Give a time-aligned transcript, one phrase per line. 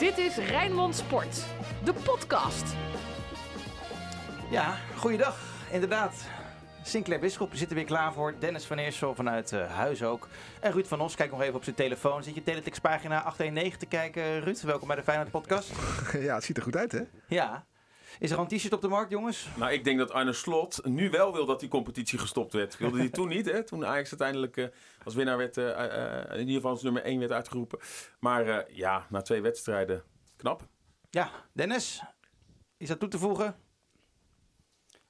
[0.00, 1.44] Dit is Rijnmond Sport,
[1.84, 2.74] de podcast.
[4.50, 5.38] Ja, goeiedag.
[5.70, 6.26] Inderdaad.
[6.82, 8.34] Sinclair Bisschop zit er weer klaar voor.
[8.38, 10.28] Dennis van Eersel vanuit eh, huis ook.
[10.60, 12.22] En Ruud van Os kijkt nog even op zijn telefoon.
[12.22, 14.60] Zit je Teletix pagina 819 te kijken, Ruud?
[14.60, 15.72] Welkom bij de Feyenoord podcast.
[16.26, 17.02] Ja, het ziet er goed uit, hè?
[17.28, 17.64] Ja.
[18.18, 19.48] Is er al een t-shirt op de markt, jongens?
[19.56, 22.76] Nou, ik denk dat Arne Slot nu wel wil dat die competitie gestopt werd.
[22.76, 23.62] Wilde hij toen niet, hè?
[23.64, 24.66] Toen Ajax uiteindelijk eh,
[25.04, 27.78] als winnaar werd, eh, eh, in ieder geval als nummer 1 werd uitgeroepen.
[28.18, 30.02] Maar eh, ja, na twee wedstrijden,
[30.36, 30.62] knap.
[31.10, 32.02] Ja, Dennis,
[32.76, 33.56] is dat toe te voegen?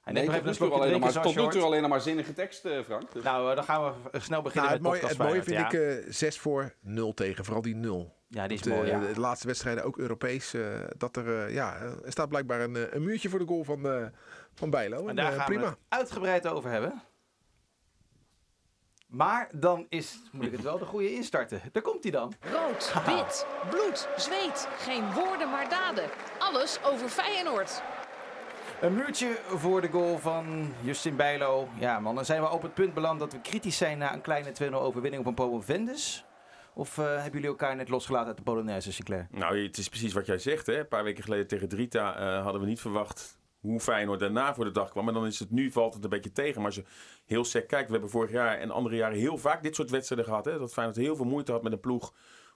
[0.01, 3.11] Hij Nee, tot nu alleen maar, tot nu toe alleen maar zinnige tekst, Frank.
[3.11, 5.73] Dus- Nou, dan gaan we snel beginnen Nou, het, met mooie, podcast het mooie vind
[5.99, 7.45] ik eh 6 voor 0 tegen.
[7.45, 8.15] Vooral die 0.
[8.33, 8.87] Ja, die is de, mooi.
[8.87, 8.99] ja.
[8.99, 10.53] de laatste wedstrijden, ook Europees.
[10.53, 10.61] eh,
[10.97, 13.63] dat er, eh, ja, eh, er staat blijkbaar een, eh, een muurtje voor de goal
[13.63, 14.05] van, eh
[14.53, 15.01] van Bijlo.
[15.03, 15.61] En En, daar eh, gaan prima.
[15.61, 17.01] we het uitgebreid over hebben.
[19.07, 21.61] Maar dan is, moet ik het wel de goede instarten.
[21.71, 22.33] Daar komt hij dan.
[22.51, 24.67] Rood, wit, bloed, zweet.
[24.77, 26.03] Geen woorden maar daden.
[26.39, 27.81] Alles over Feyenoord.
[28.81, 31.67] Een muurtje voor de goal van Justin Bijlo.
[31.79, 34.21] Ja man, dan zijn we op het punt beland dat we kritisch zijn na een
[34.21, 36.25] kleine 2-0 overwinning op een promovendus.
[36.73, 39.27] Of eh, hebben jullie elkaar net losgelaten uit de Polonaise, Sinclair?
[39.31, 40.65] Nou, het is precies wat jij zegt.
[40.65, 40.79] Hè?
[40.79, 44.65] Een paar weken geleden tegen Drita eh, hadden we niet verwacht hoe Feyenoord daarna voor
[44.65, 45.05] de dag kwam.
[45.05, 46.55] Maar dan is het nu valt het een beetje tegen.
[46.55, 46.83] Maar als je
[47.25, 50.27] heel sec kijkt, we hebben vorig jaar en andere jaren heel vaak dit soort wedstrijden
[50.27, 50.45] gehad.
[50.45, 50.57] Hè?
[50.57, 52.13] Dat Feyenoord heel veel moeite had met een ploeg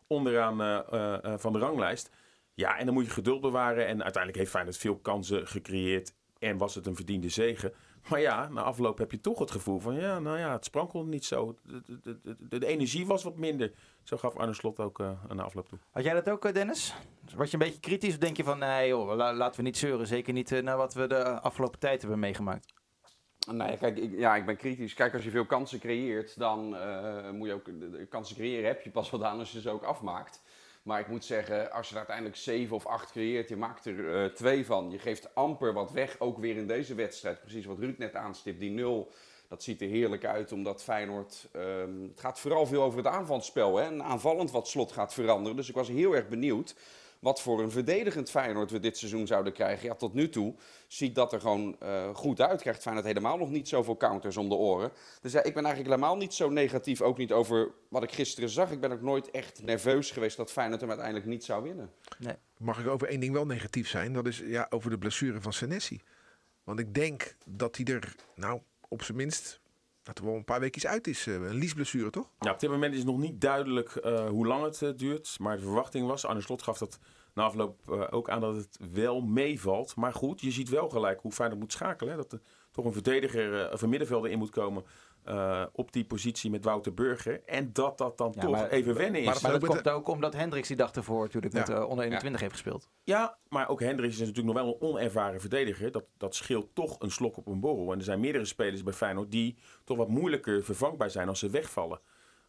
[0.08, 2.10] onderaan eh, van de ranglijst.
[2.54, 3.88] Ja, en dan moet je geduld bewaren.
[3.88, 6.14] En uiteindelijk heeft Feyenoord veel kansen gecreëerd.
[6.40, 7.74] En was het een verdiende zege.
[8.09, 9.95] Maar ja, na afloop heb je toch het gevoel van...
[9.95, 11.56] ja, nou ja, het sprankelde niet zo.
[11.64, 13.72] De, de, de, energie was wat minder.
[14.03, 15.80] Zo gaf Arne Slot ook eh aan de afloop toe.
[15.92, 16.95] Had jij dat ook, eh, Dennis?
[17.36, 18.59] Word je een beetje kritisch of denk je van...
[18.59, 20.08] nee joh, la- laten we niet zeuren.
[20.08, 22.73] Zeker niet eh, naar wat we de afgelopen tijd hebben meegemaakt.
[23.52, 24.94] Nee, kijk, ik, ja, ik ben kritisch.
[24.94, 27.66] Kijk, als je veel kansen creëert, dan eh, moet je ook...
[27.66, 30.42] De, de kansen creëren heb je pas wel aan als je ze ook afmaakt.
[30.86, 34.16] Maar ik moet zeggen, als je er uiteindelijk zeven of acht creëert, je maakt er
[34.16, 34.91] eh, twee van.
[34.91, 37.41] Je geeft amper wat weg, ook weer in deze wedstrijd.
[37.41, 39.12] Precies wat Ruud net aanstipt, die nul...
[39.47, 41.47] Dat ziet er heerlijk uit, omdat Feyenoord...
[41.51, 43.78] ehm, het gaat vooral veel over het aanvalspel.
[43.78, 43.84] Hè?
[43.84, 45.56] En aanvallend wat slot gaat veranderen.
[45.56, 46.75] Dus ik was heel erg benieuwd
[47.25, 49.88] wat voor een verdedigend Feyenoord we dit seizoen zouden krijgen.
[49.88, 50.56] Ja, tot nu toe
[50.88, 52.62] ziet dat er gewoon eh, goed uit.
[52.62, 54.91] Krijgt Feyenoord helemaal nog niet zoveel counters om de oren.
[55.22, 57.02] Dus ja, ik ben eigenlijk helemaal niet zo negatief.
[57.02, 58.72] Ook niet over wat ik gisteren zag.
[58.72, 61.91] Ik ben ook nooit echt nerveus geweest dat Feyenoord hem uiteindelijk niet zou winnen.
[62.58, 64.13] Mag ik over één ding wel negatief zijn?
[64.13, 66.02] Dat is ja, over de blessure van Senesi.
[66.63, 69.59] Want ik denk dat hij er, nou, op zijn minst...
[70.03, 71.28] Dat er wel een paar weken uit is.
[71.28, 72.30] eh, een liesblessure, toch?
[72.40, 75.36] Ja, op dit moment is nog niet duidelijk eh, hoe lang het duurt.
[75.40, 77.00] Maar de verwachting was, Arne Slot gaf dat
[77.35, 79.96] na afloop eh, ook aan dat het wel meevalt.
[79.96, 82.12] Maar goed, je ziet wel gelijk hoe Feyenoord moet schakelen.
[82.12, 82.18] Hè?
[82.18, 82.41] Dat er
[82.72, 84.84] toch een verdediger eh, of een middenvelder in moet komen
[85.23, 87.41] eh, op die positie met Wouter Burger.
[87.45, 89.25] En dat dat dan Ja, toch maar- even wennen is.
[89.41, 91.75] maar dat met komt ook omdat Hendricks die dag ervoor natuurlijk met Ja.
[91.75, 92.90] eh, onder 21 heeft gespeeld.
[93.03, 95.91] Ja, maar ook Hendricks is natuurlijk nog wel een onervaren verdediger.
[95.91, 97.91] Dat, dat scheelt toch een slok op een borrel.
[97.91, 101.50] En er zijn meerdere spelers bij Feyenoord die toch wat moeilijker vervangbaar zijn als ze
[101.50, 102.00] wegvallen.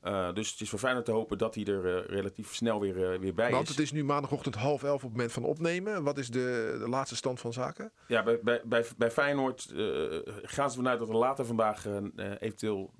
[0.06, 3.12] Eh, dus het is voor Feyenoord te hopen dat hij er eh, relatief snel weer,
[3.12, 3.68] eh, weer bij Want is.
[3.68, 6.02] het is nu maandagochtend half elf op het moment van opnemen.
[6.02, 7.92] Wat is de, de laatste stand van zaken?
[8.08, 9.72] Ja, bij, bij, bij, bij Feyenoord
[10.42, 11.86] gaan ze vanuit dat er later vandaag
[12.38, 12.90] eventueel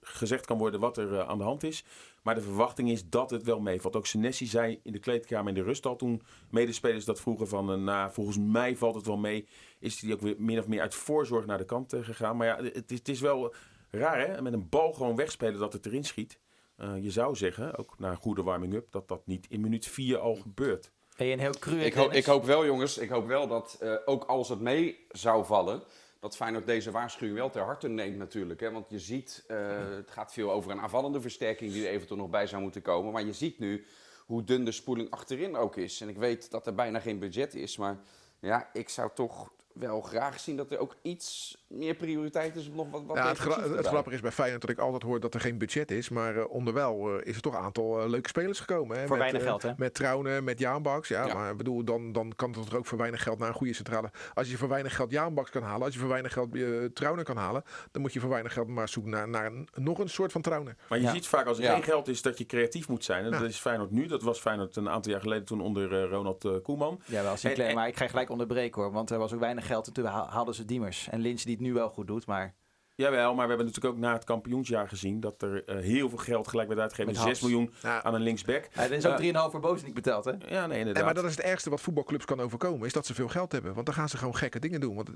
[0.00, 1.84] gezegd kan worden wat er aan de hand is.
[2.22, 3.96] Maar de verwachting is dat het wel meevalt.
[3.96, 7.84] Ook Senesi zei in de kleedkamer in de rust al toen medespelers dat vroegen van...
[7.84, 9.48] nou, volgens mij valt het wel mee.
[9.78, 12.36] Is hij ook weer min of meer uit voorzorg naar de kant gegaan.
[12.36, 13.54] Maar ja, het is, het is wel
[13.90, 16.38] raar hè, met een bal gewoon wegspelen dat het erin schiet.
[16.80, 20.18] Eh, je zou zeggen, ook na een goede warming-up, dat dat niet in minuut 4
[20.18, 20.90] al gebeurt.
[21.16, 21.80] Hey, een heel cru.
[21.80, 25.06] Ik, hoop- ik hoop wel, jongens, ik hoop wel dat eh, ook als het mee
[25.10, 25.82] zou vallen,
[26.20, 28.60] dat Feyenoord deze waarschuwing wel ter harte neemt natuurlijk.
[28.60, 28.70] Hè?
[28.70, 29.56] Want je ziet, eh,
[29.96, 33.12] het gaat veel over een aanvallende versterking die er eventueel nog bij zou moeten komen.
[33.12, 33.86] Maar je ziet nu
[34.26, 36.00] hoe dun de spoeling achterin ook is.
[36.00, 37.98] En ik weet dat er bijna geen budget is, maar
[38.40, 42.76] ja, ik zou toch wel graag zien dat er ook iets meer prioriteit is om
[42.76, 45.20] nog wat, wat Ja, het, gra- het grappige is bij Feyenoord dat ik altijd hoor
[45.20, 46.08] dat er geen budget is.
[46.08, 48.96] Maar eh, onderwijl eh, is er toch een aantal eh, leuke spelers gekomen.
[48.98, 49.06] Hè?
[49.06, 49.72] Voor met, weinig geld, hè?
[49.76, 51.08] Met Trouwen, met Jaanbaks.
[51.08, 51.34] Ja, Ja.
[51.34, 53.72] maar ik bedoel, dan, dan kan het er ook voor weinig geld naar een goede
[53.74, 54.10] centrale.
[54.34, 57.24] Als je voor weinig geld Jaanbaks kan halen, als je voor weinig geld uh, Trouwen
[57.24, 60.08] kan halen, dan moet je voor weinig geld maar zoeken naar, naar een- nog een
[60.08, 60.76] soort van Trouwen.
[60.88, 61.12] Maar je Ja.
[61.12, 61.72] ziet vaak als er Ja.
[61.72, 63.24] geen geld is dat je creatief moet zijn.
[63.24, 63.38] En Ja.
[63.38, 64.06] dat is Feyenoord nu.
[64.06, 67.00] Dat was Feyenoord een aantal jaar geleden toen onder Ronald Koeman.
[67.04, 68.92] Ja, wel Sinclair, En- en- maar ik ga je gelijk onderbreken hoor.
[68.92, 71.08] Want er was ook weinig geld en toen haal- haalden ze Diemers.
[71.10, 72.54] En Lynch die het nu wel goed doet, maar...
[72.94, 76.18] Jawel, maar we hebben natuurlijk ook na het kampioensjaar gezien dat er eh, heel veel
[76.18, 77.12] geld gelijk werd uitgegeven.
[77.12, 77.40] Met 6 Haps.
[77.40, 78.02] miljoen Ja.
[78.02, 78.68] aan een linksback.
[78.74, 80.30] Ja, er is ook Eh, 3,5 voor Boos niet betaald, hè?
[80.30, 81.04] Ja, nee, En inderdaad.
[81.04, 83.74] maar dat is het ergste wat voetbalclubs kan overkomen, is dat ze veel geld hebben.
[83.74, 84.94] Want dan gaan ze gewoon gekke dingen doen.
[84.94, 85.14] Want er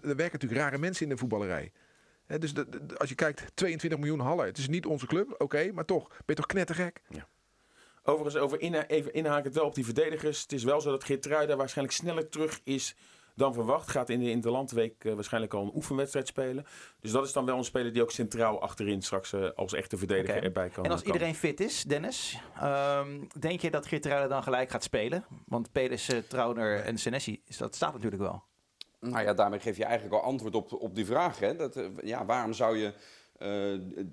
[0.00, 1.72] werken natuurlijk rare mensen in de voetballerij.
[2.26, 4.46] Hè, dus de- de- als je kijkt, 22 miljoen hallen.
[4.46, 7.02] Het is niet onze club, oké, maar toch, ben je toch knettergek?
[8.06, 10.42] Overigens, over inha even inhakend wel op die verdedigers.
[10.42, 12.96] Het is wel zo dat Geertruida waarschijnlijk sneller terug is
[13.34, 13.90] dan verwacht.
[13.90, 16.66] Gaat in de Interlandweek uh, waarschijnlijk al een oefenwedstrijd spelen.
[17.00, 19.96] Dus dat is dan wel een speler die ook centraal achterin straks uh, als echte
[19.96, 20.84] verdediger erbij kan.
[20.84, 21.12] En als kan.
[21.12, 25.24] iedereen fit is, Dennis, ehm, denk je dat Geertruiden dan gelijk gaat spelen?
[25.46, 28.42] Want Pedersen, Trauner en Senesi, is- dat staat natuurlijk wel.
[29.00, 31.38] Nou ja, daarmee geef je eigenlijk al antwoord op, op die vraag.
[31.38, 31.56] Hè?
[31.56, 32.92] Dat, eh, ja, waarom zou je eh,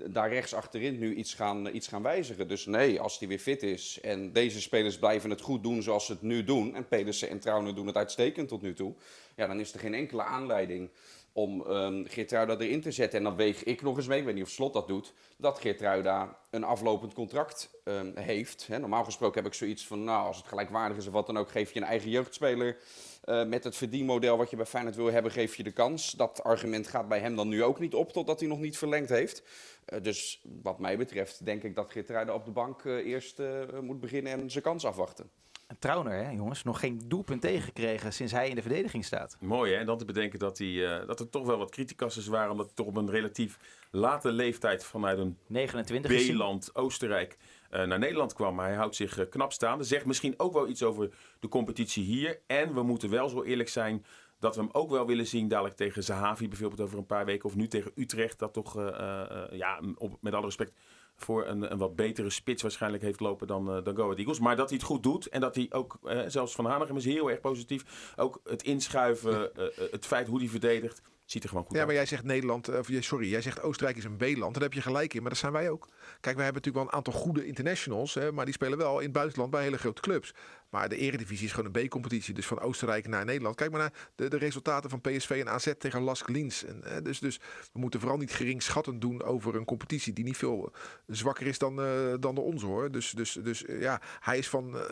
[0.09, 2.47] daar rechts achterin nu iets gaan, iets gaan wijzigen?
[2.47, 6.06] Dus nee, als die weer fit is en deze spelers blijven het goed doen zoals
[6.06, 6.75] ze het nu doen...
[6.75, 8.94] en Pedersen en Trauner doen het uitstekend tot nu toe...
[9.35, 10.89] ja, dan is er geen enkele aanleiding
[11.33, 13.18] om ehm Geertruida erin te zetten.
[13.18, 15.13] En dan weeg ik nog eens mee, ik weet niet of Slot dat doet...
[15.38, 18.67] dat Geertruida een aflopend contract ehm, heeft.
[18.69, 20.03] Normaal gesproken heb ik zoiets van...
[20.03, 21.51] nou, als het gelijkwaardig is of wat dan ook...
[21.51, 22.77] geef je een eigen jeugdspeler...
[23.21, 26.12] Eh, met het verdienmodel wat je bij Feyenoord wil hebben, geef je de kans.
[26.12, 29.09] Dat argument gaat bij hem dan nu ook niet op, totdat hij nog niet verlengd
[29.09, 29.44] heeft.
[29.85, 33.79] Eh, dus wat mij betreft denk ik dat Geertruida op de bank eh, eerst eh,
[33.81, 35.29] moet beginnen en zijn kans afwachten.
[35.71, 39.38] En Trauner, hè, jongens, nog geen doelpunt tegengekregen sinds hij in de verdediging staat.
[39.39, 42.51] Mooi hè, en dan te bedenken dat, eh, dat er toch wel wat criticassers waren.
[42.51, 43.59] Omdat hij toch op een relatief
[43.91, 46.35] late leeftijd vanuit een 29 is hij.
[46.35, 47.38] B-land Oostenrijk
[47.71, 48.56] naar Nederland kwam.
[48.56, 49.83] Maar hij houdt zich eh, knap staande.
[49.83, 51.09] Zegt misschien ook wel iets over
[51.39, 52.41] de competitie hier.
[52.47, 54.06] En we moeten wel zo eerlijk zijn
[54.39, 57.45] dat we hem ook wel willen zien dadelijk tegen Zahavi bijvoorbeeld over een paar weken.
[57.45, 58.39] Of nu tegen Utrecht.
[58.39, 60.73] Dat toch, eh, eh, eh, ja, op, met alle respect,
[61.21, 64.39] voor een, een wat betere spits waarschijnlijk heeft lopen dan, eh dan Go Ahead Eagles.
[64.39, 67.06] Maar dat hij het goed doet en dat hij ook, eh, zelfs Van Hanegem is
[67.06, 68.13] heel erg positief.
[68.15, 71.01] Ook het inschuiven, eh, eh, het feit hoe hij verdedigt,
[71.31, 71.88] ziet er gewoon goed Ja, uit.
[71.88, 74.54] maar jij zegt Nederland, of jij- sorry, jij zegt Oostenrijk is een B-land.
[74.54, 75.88] Daar heb je gelijk in, maar dat zijn wij ook.
[76.19, 79.04] Kijk, wij hebben natuurlijk wel een aantal goede internationals, hè, maar die spelen wel in
[79.04, 80.33] het buitenland bij hele grote clubs.
[80.69, 83.56] Maar de Eredivisie is gewoon een B-competitie, dus van Oostenrijk naar Nederland.
[83.56, 86.63] Kijk maar naar de, de resultaten van PSV en AZ tegen Lask Linz.
[86.63, 87.39] En, eh, dus, dus
[87.74, 90.74] we moeten vooral niet geringschattend doen over een competitie die niet veel
[91.07, 92.92] zwakker is dan, eh, dan de onze hoor.
[92.92, 94.84] Dus, dus, dus eh, ja, hij is van, eh,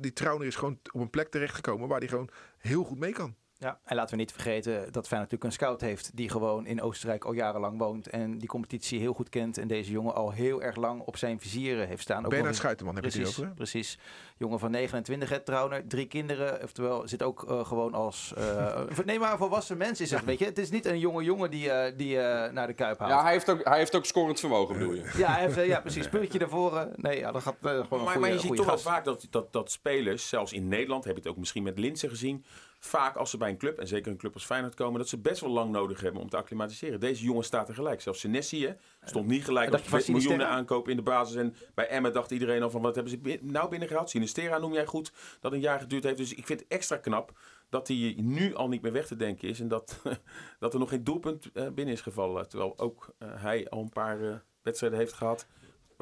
[0.00, 3.34] die Trauner is gewoon op een plek terechtgekomen waar hij gewoon heel goed mee kan.
[3.60, 6.82] Ja, en laten we niet vergeten dat Feyenoord natuurlijk een scout heeft die gewoon in
[6.82, 10.62] Oostenrijk al jarenlang woont en die competitie heel goed kent en deze jongen al heel
[10.62, 12.24] erg lang op zijn vizieren heeft staan.
[12.24, 13.58] Ook Bernard Schuiterman heb je het Precies, hier over.
[13.58, 13.64] hè?
[13.64, 13.98] precies.
[14.38, 16.62] Jongen van 29, hè, Trauner, drie kinderen.
[16.62, 18.32] Oftewel, zit ook eh, gewoon als...
[18.36, 20.44] eh, nee, maar een volwassen mens is het, weet je.
[20.44, 23.10] Het is niet een jonge jongen die, eh, die eh, naar de Kuip haalt.
[23.10, 25.10] Ja, hij heeft ook, hij heeft ook scorend vermogen, bedoel je?
[25.16, 26.08] Ja, hij heeft, ja, precies.
[26.08, 26.92] Puntje naar voren.
[26.96, 29.26] Nee, ja, dat gaat gewoon een Maar, goede, maar je ziet toch wel vaak dat,
[29.30, 32.44] dat, dat spelers, zelfs in Nederland, heb je het ook misschien met Linse gezien,
[32.80, 35.18] vaak als ze bij een club, en zeker een club als Feyenoord komen, dat ze
[35.18, 37.00] best wel lang nodig hebben om te acclimatiseren.
[37.00, 38.00] Deze jongen staat er gelijk.
[38.00, 38.72] Zelfs Senesi hè,
[39.04, 41.36] stond niet gelijk als je miljoenen aankoop in de basis.
[41.36, 44.10] En bij Emmen dacht iedereen al van, wat hebben ze nou binnengehaald?
[44.10, 46.16] Sinistera noem jij goed, dat een jaar geduurd heeft.
[46.16, 47.32] Dus ik vind het extra knap
[47.68, 49.60] dat hij nu al niet meer weg te denken is.
[49.60, 50.02] En dat,
[50.58, 52.48] dat er nog geen doelpunt eh, binnen is gevallen.
[52.48, 55.46] Terwijl ook eh, hij al een paar eh, wedstrijden heeft gehad.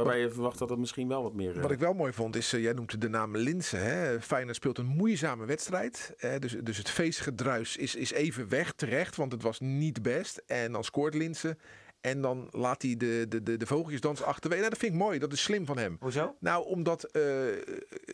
[0.05, 1.57] Waarbij je verwacht dat het misschien wel wat meer...
[1.57, 3.77] eh, Wat ik wel mooi vond is, eh, jij noemt de naam Linse.
[3.77, 4.21] Hè?
[4.21, 6.15] Feyenoord speelt een moeizame wedstrijd.
[6.19, 10.43] Eh, dus, dus het feestgedruis is, is even weg terecht, want het was niet best.
[10.47, 11.57] En dan scoort Linse.
[12.09, 14.61] En dan laat hij de, de, de, de vogeltjesdans achterwege.
[14.61, 15.97] Nou, dat vind ik mooi, dat is slim van hem.
[16.01, 16.37] Hoezo?
[16.41, 17.23] Nou, omdat eh,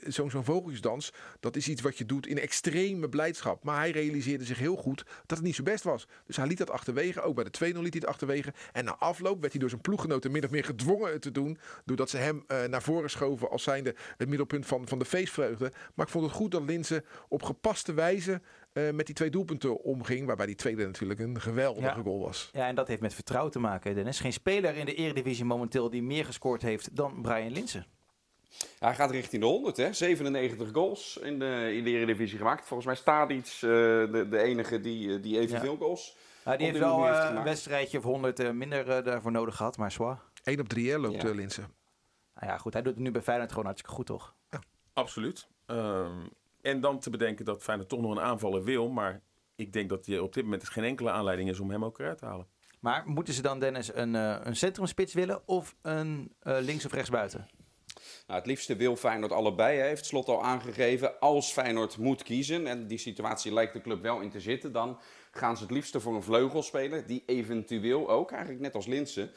[0.07, 3.65] zo'n zo'n vogeltjesdans, dat is iets wat je doet in extreme blijdschap.
[3.65, 6.07] Maar hij realiseerde zich heel goed dat het niet zo best was.
[6.27, 7.21] Dus hij liet dat achterwege.
[7.21, 8.53] Ook bij de 2-0 liet hij het achterwege.
[8.73, 11.59] En na afloop werd hij door zijn ploeggenoten min of meer gedwongen het te doen.
[11.85, 15.73] Doordat ze hem eh, naar voren schoven als zijnde het middelpunt van, van de feestvreugde.
[15.95, 18.41] Maar ik vond het goed dat Linse op gepaste wijze
[18.75, 20.27] eh, met die twee doelpunten omging.
[20.27, 22.03] Waarbij die tweede natuurlijk een geweldige Ja.
[22.03, 22.49] goal was.
[22.53, 24.21] Ja, en dat heeft met vertrouwen te maken, Dennis.
[24.21, 27.87] Geen speler in de Eredivisie momenteel die meer gescoord heeft dan Brian Linsen.
[28.79, 29.93] Hij gaat richting de 100, hè?
[29.93, 32.67] 97 goals in de, in de Eredivisie gemaakt.
[32.67, 35.79] Volgens mij staat iets de, de enige die, eh, die evenveel Ja.
[35.79, 36.17] goals.
[36.45, 39.57] Nou, die heeft wel eh, heeft een wedstrijdje of 100 eh, minder eh, daarvoor nodig
[39.57, 40.21] gehad, maar zwaar.
[40.45, 41.29] 1 op 3 hè, loopt Ja.
[41.29, 41.61] eh, Linse.
[42.35, 44.35] Nou ja, goed, hij doet het nu bij Feyenoord gewoon hartstikke goed, toch?
[44.93, 45.47] Absoluut.
[45.67, 46.27] Ehm,
[46.65, 48.89] en dan te bedenken dat Feyenoord toch nog een aanvaller wil.
[48.89, 49.23] Maar
[49.55, 52.19] ik denk dat je op dit moment geen enkele aanleiding is om hem ook eruit
[52.19, 52.47] te halen.
[52.81, 56.93] Maar moeten ze dan, Dennis, een, eh, een centrumspits willen of een eh, links- of
[56.93, 57.49] rechtsbuiten?
[58.27, 61.21] Nou, het liefste wil Feyenoord allebei, hè, heeft Slot al aangegeven.
[61.21, 64.99] Als Feyenoord moet kiezen, en die situatie lijkt de club wel in te zitten, dan
[65.31, 67.07] gaan ze het liefste voor een vleugelspeler.
[67.07, 69.31] Die eventueel ook, eigenlijk net als Linsen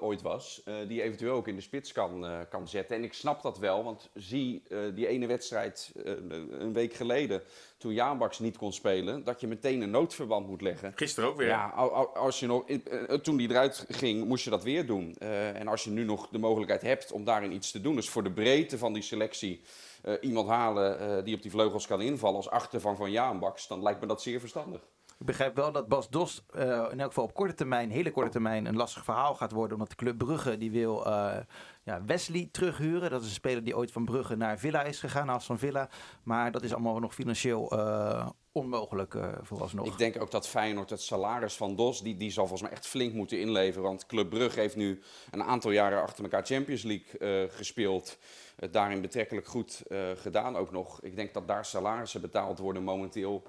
[0.00, 2.96] ooit was, eh, die eventueel ook in de spits kan, eh, kan zetten.
[2.96, 6.12] En ik snap dat wel, want zie eh, die ene wedstrijd eh,
[6.50, 7.42] een week geleden,
[7.78, 10.92] toen Jaanbaks niet kon spelen, dat je meteen een noodverband moet leggen.
[10.96, 11.46] Gisteren ook weer.
[11.46, 12.78] Ja, al- al- als je nog, eh,
[13.08, 15.14] eh, toen die eruit ging, moest je dat weer doen.
[15.18, 18.08] Eh, en als je nu nog de mogelijkheid hebt om daarin iets te doen, dus
[18.08, 19.60] voor de breedte van die selectie
[20.02, 23.82] eh, iemand halen eh, die op die vleugels kan invallen als achtervang van Jaanbaks, dan
[23.82, 24.80] lijkt me dat zeer verstandig.
[25.18, 28.30] Ik begrijp wel dat Bas Dost uh, in elk geval op korte termijn, hele korte
[28.30, 29.72] termijn, een lastig verhaal gaat worden.
[29.72, 31.36] Omdat de Club Brugge die wil uh,
[31.82, 33.10] ja, Wesley terughuren.
[33.10, 35.88] Dat is een speler die ooit van Brugge naar Villa is gegaan, naar van Villa.
[36.22, 39.86] Maar dat is allemaal nog financieel uh, onmogelijk uh, vooralsnog.
[39.86, 42.86] Ik denk ook dat Feyenoord het salaris van Dos, die, die zal volgens mij echt
[42.86, 43.82] flink moeten inleveren.
[43.82, 48.18] Want Club Brugge heeft nu een aantal jaren achter elkaar Champions League gespeeld.
[48.56, 49.82] Het daarin betrekkelijk goed
[50.14, 51.02] gedaan ook nog.
[51.02, 53.42] Ik denk dat daar salarissen betaald worden momenteel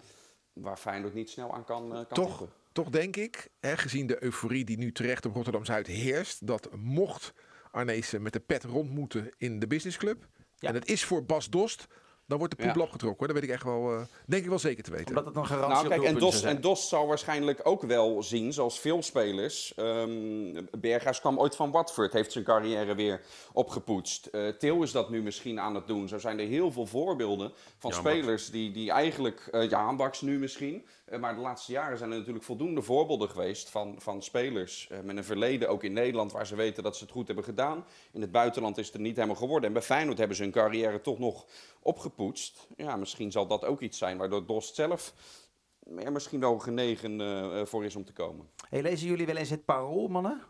[0.62, 2.38] waar Feyenoord niet snel aan kan, kan Toch?
[2.38, 2.56] Tippen.
[2.72, 7.34] Toch denk ik, hè, gezien de euforie die nu terecht op Rotterdam-Zuid heerst, dat mocht
[7.72, 10.28] Arnezen met de pet rond moeten in de businessclub.
[10.56, 10.68] Ja.
[10.68, 11.88] En het is voor Bas Dost
[12.30, 12.86] dan wordt de poep ja.
[12.86, 13.28] getrokken.
[13.28, 15.08] Dat weet ik echt wel, uh, denk ik wel zeker te weten.
[15.08, 18.54] Omdat het een garantie nou, kijk, en Dos, en Dos zou waarschijnlijk ook wel zien,
[18.54, 19.74] zoals veel spelers.
[19.78, 23.22] Um, Berghuis kwam ooit van Watford, heeft zijn carrière weer
[23.54, 24.30] opgepoetst.
[24.32, 26.08] Uh, Til is dat nu misschien aan het doen.
[26.08, 30.40] Zo zijn er heel veel voorbeelden van spelers die, die eigenlijk, uh, ja, Baks nu
[30.40, 30.86] misschien.
[31.20, 35.24] Maar de laatste jaren zijn er natuurlijk voldoende voorbeelden geweest van, van spelers met een
[35.24, 37.86] verleden, ook in Nederland, waar ze weten dat ze het goed hebben gedaan.
[38.12, 39.68] In het buitenland is het er niet helemaal geworden.
[39.68, 41.46] En bij Feyenoord hebben ze hun carrière toch nog
[41.80, 42.68] opgepoetst.
[42.76, 45.14] Ja, misschien zal dat ook iets zijn waardoor Dost zelf
[45.98, 48.50] er misschien wel genegen uh, voor is om te komen.
[48.70, 50.42] Hey, lezen jullie wel eens het parool, mannen?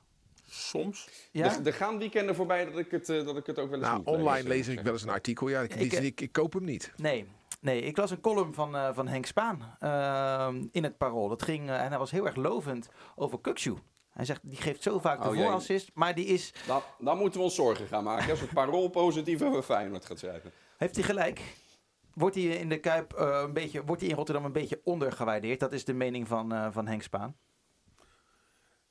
[0.50, 1.10] Soms.
[1.32, 1.46] Ja?
[1.46, 3.88] Er, er, gaan weekenden voorbij dat ik het, uh, dat ik het ook wel eens
[3.88, 5.48] nou, niet Online lees, lees ik wel eens een artikel.
[5.48, 6.94] Ja, ik, ik, ik, ik koop hem niet.
[6.98, 7.26] Nee,
[7.60, 11.28] Nee, ik las een column van, uh, van Henk Spaan uh, in het Parool.
[11.28, 13.76] Dat ging, uh, en hij was heel erg lovend over Kukshu.
[14.10, 16.54] Hij zegt, die geeft zo vaak de oh, voorassist, maar die is...
[16.68, 20.20] Dan, dan moeten we ons zorgen gaan maken als het Parool positief over Feyenoord gaat
[20.20, 20.52] schrijven.
[20.78, 21.42] Heeft hij gelijk?
[22.14, 25.60] Wordt hij in de Kuip uh, een beetje, wordt hij in Rotterdam een beetje ondergewaardeerd?
[25.60, 27.38] Dat is de mening van, uh, van Henk Spaan.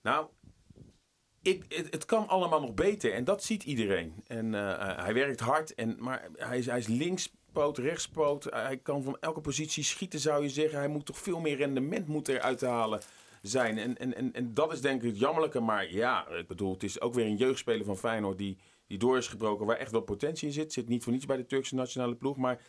[0.02, 0.26] Nou,
[1.42, 4.22] ik, het, het, kan allemaal nog beter en dat ziet iedereen.
[4.26, 6.86] En uh, hij werkt hard, en, maar hij is, hij is
[7.58, 8.44] linkspoot, rechtspoot.
[8.44, 10.78] Hij kan van elke positie schieten, zou je zeggen.
[10.78, 13.00] Hij moet toch veel meer rendement moeten eruit halen
[13.42, 13.78] zijn.
[13.78, 15.60] En, en, en, en dat is denk ik het jammerlijke.
[15.60, 19.16] Maar ja, ik bedoel, het is ook weer een jeugdspeler van Feyenoord die, die door
[19.16, 20.72] is gebroken, waar echt wel potentie in zit.
[20.72, 22.60] Zit niet voor niets bij de Turkse nationale ploeg, maar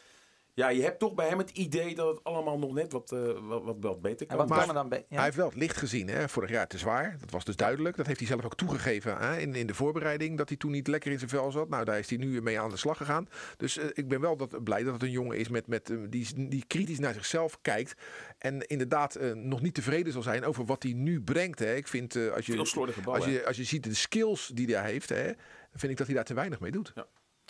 [0.54, 3.38] ja, je hebt toch bij hem het idee dat het allemaal nog net wat, uh,
[3.48, 4.40] wat, wat, beter kan.
[4.40, 5.16] En wat kan er dan ja.
[5.16, 6.30] Hij heeft wel het licht gezien, hè?
[6.30, 7.18] vorig jaar te zwaar.
[7.20, 7.96] Dat was dus duidelijk.
[7.96, 9.38] Dat heeft hij zelf ook toegegeven hè?
[9.38, 11.70] In, in de voorbereiding, dat hij toen niet lekker in zijn vel zat.
[11.70, 13.30] Nou, daar is hij nu mee aan de slag gegaan.
[13.58, 16.00] Dus uh, ik ben wel dat, blij dat het een jongen is met, met, uh,
[16.10, 18.02] die, die kritisch naar zichzelf kijkt.
[18.38, 21.60] En inderdaad nog niet tevreden zal zijn over wat hij nu brengt.
[21.60, 21.76] Hè?
[21.76, 22.56] Ik vind, als, je,
[23.04, 25.32] bal, als, je, als je ziet de skills die hij heeft, hè,
[25.74, 26.92] vind ik dat hij daar te weinig mee doet.
[26.96, 27.08] Ja.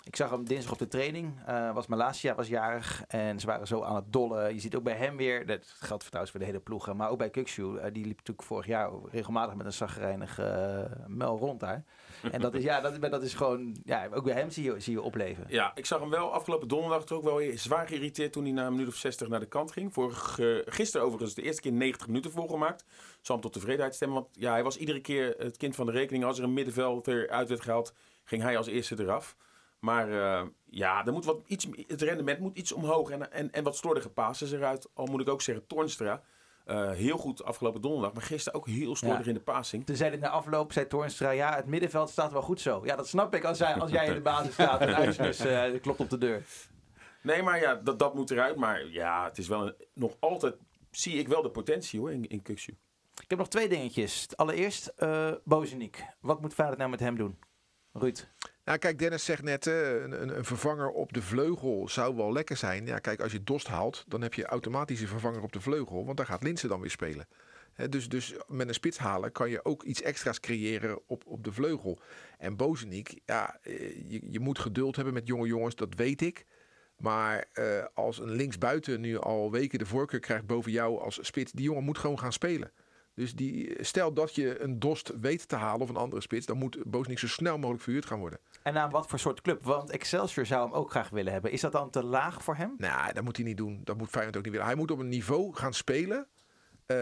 [0.09, 1.33] Ik zag hem dinsdag op de training.
[1.49, 3.03] Uh, was Malasia was jarig.
[3.07, 4.53] En ze waren zo aan het dollen.
[4.53, 5.45] Je ziet ook bij hem weer.
[5.45, 6.93] Dat geldt trouwens voor de hele ploeg.
[6.93, 7.63] Maar ook bij Kukshu.
[7.63, 11.83] Uh, die liep natuurlijk vorig jaar regelmatig met een zagrijnig uh, mel rond daar.
[12.31, 13.75] En dat is, ja, dat, dat is gewoon.
[13.83, 15.45] Ja, ook bij hem zie je, zie je opleven.
[15.47, 18.33] Ja, ik zag hem wel afgelopen donderdag ook wel zwaar geïrriteerd.
[18.33, 19.93] toen hij na een minuut of 60 naar de kant ging.
[19.93, 22.85] Vorig, gisteren overigens de eerste keer 90 minuten volgemaakt.
[23.21, 24.17] Zal hem tot tevredenheid stemmen.
[24.21, 26.23] Want ja, hij was iedere keer het kind van de rekening.
[26.23, 29.35] Als er een middenvelder uit werd gehaald, ging hij als eerste eraf.
[29.79, 33.09] Maar uh, ja, er moet wat iets, het rendement moet iets omhoog.
[33.09, 34.89] En, en, en wat slordige passes eruit.
[34.93, 36.23] Al moet ik ook zeggen, Tornstra.
[36.65, 38.13] Uh, heel goed afgelopen donderdag.
[38.13, 39.85] Maar gisteren ook heel slordig in de passing.
[39.85, 41.29] Toen zei het na afloop, zei Tornstra...
[41.29, 42.81] Ja, het middenveld staat wel goed zo.
[42.85, 44.81] Ja, dat snap ik als, jij, als jij in de basis staat.
[44.81, 46.43] En IJsnes uh, klopt op de deur.
[47.21, 48.55] Nee, maar ja, dat, dat moet eruit.
[48.55, 50.55] Maar ja, het is wel een, nog altijd...
[50.91, 52.77] Zie ik wel de potentie hoor, in, in Kuksju.
[53.23, 54.27] Ik heb nog twee dingetjes.
[54.35, 56.03] Allereerst, uh, Bozeniek.
[56.19, 57.37] Wat moet Feyenoord nou met hem doen?
[57.93, 58.27] Ruud?
[58.63, 62.57] Nou, kijk, Dennis zegt net, een, een, een, vervanger op de vleugel zou wel lekker
[62.57, 62.85] zijn.
[62.85, 66.05] Ja, kijk, als je Dost haalt, dan heb je automatisch een vervanger op de vleugel.
[66.05, 67.27] Want daar gaat Linsen dan weer spelen.
[67.89, 71.51] dus, dus met een spits halen kan je ook iets extra's creëren op, op de
[71.51, 71.99] vleugel.
[72.37, 76.45] En Bozeniek, ja, eh, je, je moet geduld hebben met jonge jongens, dat weet ik.
[76.99, 81.51] Maar uh, als een linksbuiten nu al weken de voorkeur krijgt boven jou als spits,
[81.51, 82.71] die jongen moet gewoon gaan spelen.
[83.19, 86.57] Dus die, stel dat je een Dost weet te halen of een andere spits, dan
[86.57, 88.39] moet Bozeniek zo snel mogelijk verhuurd gaan worden.
[88.63, 89.63] En aan wat voor soort club?
[89.63, 91.51] Want Excelsior zou hem ook graag willen hebben.
[91.51, 92.75] Is dat dan te laag voor hem?
[92.77, 93.81] Nou, dat moet hij niet doen.
[93.83, 94.67] Dat moet Feyenoord ook niet willen.
[94.67, 96.27] Hij moet op een niveau gaan spelen.
[96.87, 96.97] Uh,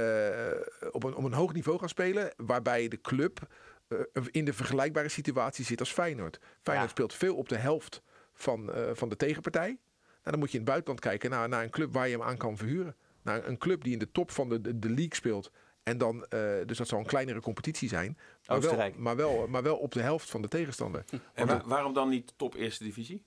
[0.91, 2.33] op, een, op een hoog niveau gaan spelen.
[2.37, 3.47] Waarbij de club
[3.87, 3.99] uh,
[4.31, 6.39] in de vergelijkbare situatie zit als Feyenoord.
[6.61, 6.95] Feyenoord ja.
[6.95, 8.01] speelt veel op de helft
[8.33, 9.67] van, uh, van de tegenpartij.
[9.67, 9.79] Nou,
[10.21, 12.37] dan moet je in het buitenland kijken naar, naar een club waar je hem aan
[12.37, 12.95] kan verhuren.
[13.21, 15.51] Naar een club die in de top van de, de, de league speelt.
[15.87, 18.17] En dan, uh, dus dat zal een kleinere competitie zijn.
[18.47, 21.03] Maar wel, maar, wel, maar wel op de helft van de tegenstander.
[21.33, 23.25] En waarom dan niet top eerste divisie?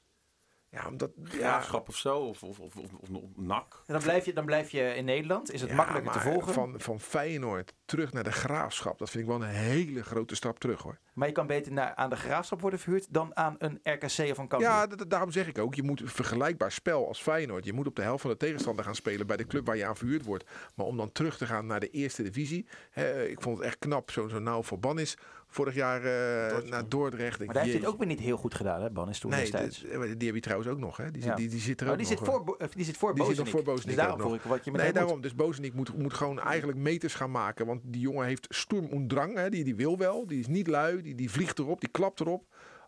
[0.71, 1.11] Ja, omdat...
[1.17, 3.83] Ja, Graafschap of zo, of, of, of, of, of NAC.
[3.87, 5.53] En dan, blijf je, dan blijf je in Nederland.
[5.53, 6.53] Is het ja, makkelijker te volgen?
[6.53, 8.99] Van, van Feyenoord terug naar de Graafschap.
[8.99, 10.99] Dat vind ik wel een hele grote stap terug hoor.
[11.21, 14.39] Maar je kan beter naar, aan de graafschap worden verhuurd dan aan een RKC of
[14.39, 14.69] een Cambuur.
[14.69, 15.75] Ja, daarom zeg ik ook.
[15.75, 17.65] Je moet een vergelijkbaar spel als Feyenoord.
[17.65, 19.87] Je moet op de helft van de tegenstander gaan spelen bij de club waar je
[19.87, 20.45] aan verhuurd wordt.
[20.75, 22.67] Maar om dan terug te gaan naar de eerste divisie.
[22.91, 24.11] Hè, ik vond het echt knap.
[24.11, 25.19] Zo'n zo nauw verban is
[25.51, 27.39] vorig jaar eh, naar Dordrecht.
[27.39, 29.41] maar daar heeft hij het ook weer niet heel goed gedaan, hè, Bannis toen Nee,
[29.41, 29.81] destijds.
[29.81, 30.97] de- die heb je trouwens ook nog.
[30.97, 31.11] Hè?
[31.11, 31.35] Die, Ja.
[31.35, 32.19] die, die zit er Oh, ook die, nog.
[32.19, 33.53] zit voor, eh, die zit voor Die zit Bozenik.
[33.53, 34.99] nog voor Bozenik Dus daarom ik wat je met Nee, moet.
[35.01, 35.21] daarom.
[35.21, 37.67] Dus Bozenik moet, moet gewoon eigenlijk meters gaan maken.
[37.67, 39.37] Want die jongen heeft sturm und drang.
[39.37, 39.51] Hè?
[39.51, 40.27] Die, die wil wel.
[40.27, 41.03] Die is niet lui.
[41.03, 41.81] Die, die vliegt erop.
[41.81, 42.45] Die klapt erop.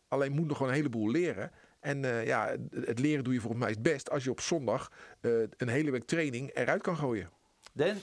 [0.08, 1.50] Alleen moet nog gewoon een heleboel leren.
[1.80, 4.90] En eh, ja, het- leren doe je volgens mij het best als je op zondag
[5.20, 7.30] eh, een hele week training eruit kan gooien.
[7.72, 7.96] Den,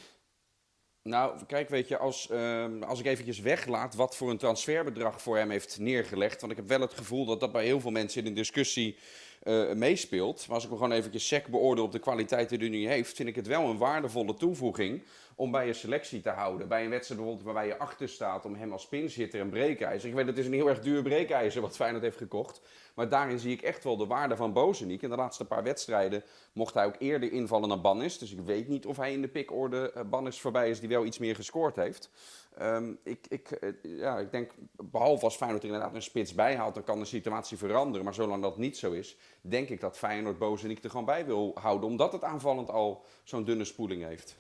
[1.04, 5.38] Nou, kijk, weet je, als, ehm, als ik eventjes weglaat wat voor een transferbedrag voor
[5.38, 6.40] hem heeft neergelegd.
[6.40, 8.98] Want ik heb wel het gevoel dat dat bij heel veel mensen in de discussie
[9.40, 10.46] eh, meespeelt.
[10.48, 13.16] Maar als ik hem gewoon eventjes sec beoordeel op de kwaliteit die hij nu heeft,
[13.16, 15.04] vind ik het wel een waardevolle toevoeging
[15.36, 16.68] om bij je selectie te houden.
[16.68, 20.10] Bij een wedstrijd bijvoorbeeld waarbij je achter staat om hem als pinzitter en breekijzer.
[20.10, 22.62] Ik weet, het is een heel erg duur breekijzer wat Feyenoord heeft gekocht.
[23.00, 25.02] Maar daarin zie ik echt wel de waarde van Bozeniek.
[25.02, 28.18] In de laatste paar wedstrijden mocht hij ook eerder invallen dan Bannis.
[28.18, 31.06] Dus ik weet niet of hij in de pikorde uh, Bannis voorbij is die wel
[31.06, 32.10] iets meer gescoord heeft.
[32.58, 34.52] Ehm, ik, ik, eh, ja, ik denk,
[34.84, 38.04] behalve als Feyenoord er inderdaad een spits bij haalt, dan kan de situatie veranderen.
[38.04, 41.52] Maar zolang dat niet zo is, denk ik dat Feyenoord Bozeniek er gewoon bij wil
[41.62, 41.90] houden.
[41.90, 44.38] Omdat het aanvallend al zo'n dunne spoeling heeft.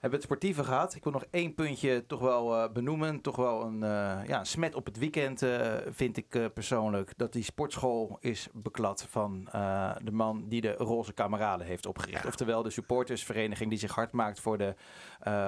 [0.00, 0.94] Hebben het sportieve gehad.
[0.94, 3.20] Ik wil nog één puntje toch wel eh, benoemen.
[3.20, 7.12] Toch wel een, eh, ja, een smet op het weekend eh, vind ik persoonlijk.
[7.16, 9.48] Dat die sportschool is beklad van
[10.02, 12.22] de man die de Roze Kameralen heeft opgericht.
[12.22, 12.28] Ja.
[12.28, 14.74] Oftewel de supportersvereniging die zich hard maakt voor de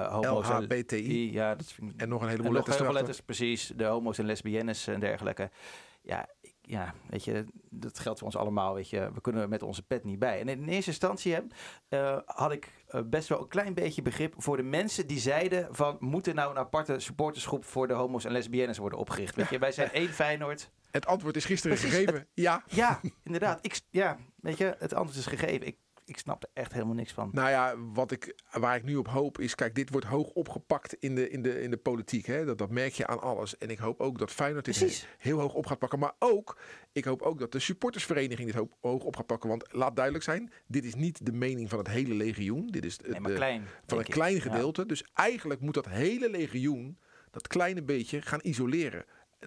[0.09, 1.31] homo's en- LHBTI.
[1.31, 2.93] Ja, dat vind ik En nog een en heleboel nog letters.
[2.93, 3.71] letters, precies.
[3.75, 5.49] De homo's en lesbiennes en dergelijke.
[6.01, 6.27] Ja,
[6.65, 9.11] ja, weet je, dat geldt voor ons allemaal, weet je.
[9.13, 10.39] We kunnen met onze pet niet bij.
[10.39, 11.37] En in eerste instantie
[11.89, 15.75] eh, had ik eh, best wel een klein beetje begrip voor de mensen die zeiden
[15.75, 15.97] van...
[15.99, 19.35] moet er nou een aparte supportersgroep voor de homo's en lesbiennes worden opgericht?
[19.35, 20.71] Weet je, wij zijn één Feyenoord.
[20.91, 22.27] Het antwoord is gisteren Precies, gegeven.
[22.33, 22.63] Ja.
[22.67, 23.59] Ja, inderdaad.
[23.61, 25.67] Ik, ja, weet je, het antwoord is gegeven.
[25.67, 27.29] Ik, ik snap er echt helemaal niks van.
[27.33, 30.93] Nou ja, wat ik, waar ik nu op hoop is, kijk, dit wordt hoog opgepakt
[30.99, 32.25] in de, in de, in de politiek.
[32.25, 32.45] Hè?
[32.45, 33.57] Dat, dat merk je aan alles.
[33.57, 35.07] En ik hoop ook dat Feyenoord dit Precies.
[35.17, 35.99] heel hoog op gaat pakken.
[35.99, 36.57] Maar ook,
[36.91, 39.49] ik hoop ook dat de supportersvereniging dit hoog, hoog op gaat pakken.
[39.49, 42.67] Want laat duidelijk zijn, dit is niet de mening van het hele legioen.
[42.67, 43.63] Dit is de, Nee, maar de- klein.
[43.85, 44.11] van een ik.
[44.11, 44.41] klein Ja.
[44.41, 44.85] gedeelte.
[44.85, 46.97] Dus eigenlijk moet dat hele legioen,
[47.31, 49.05] dat kleine beetje, gaan isoleren.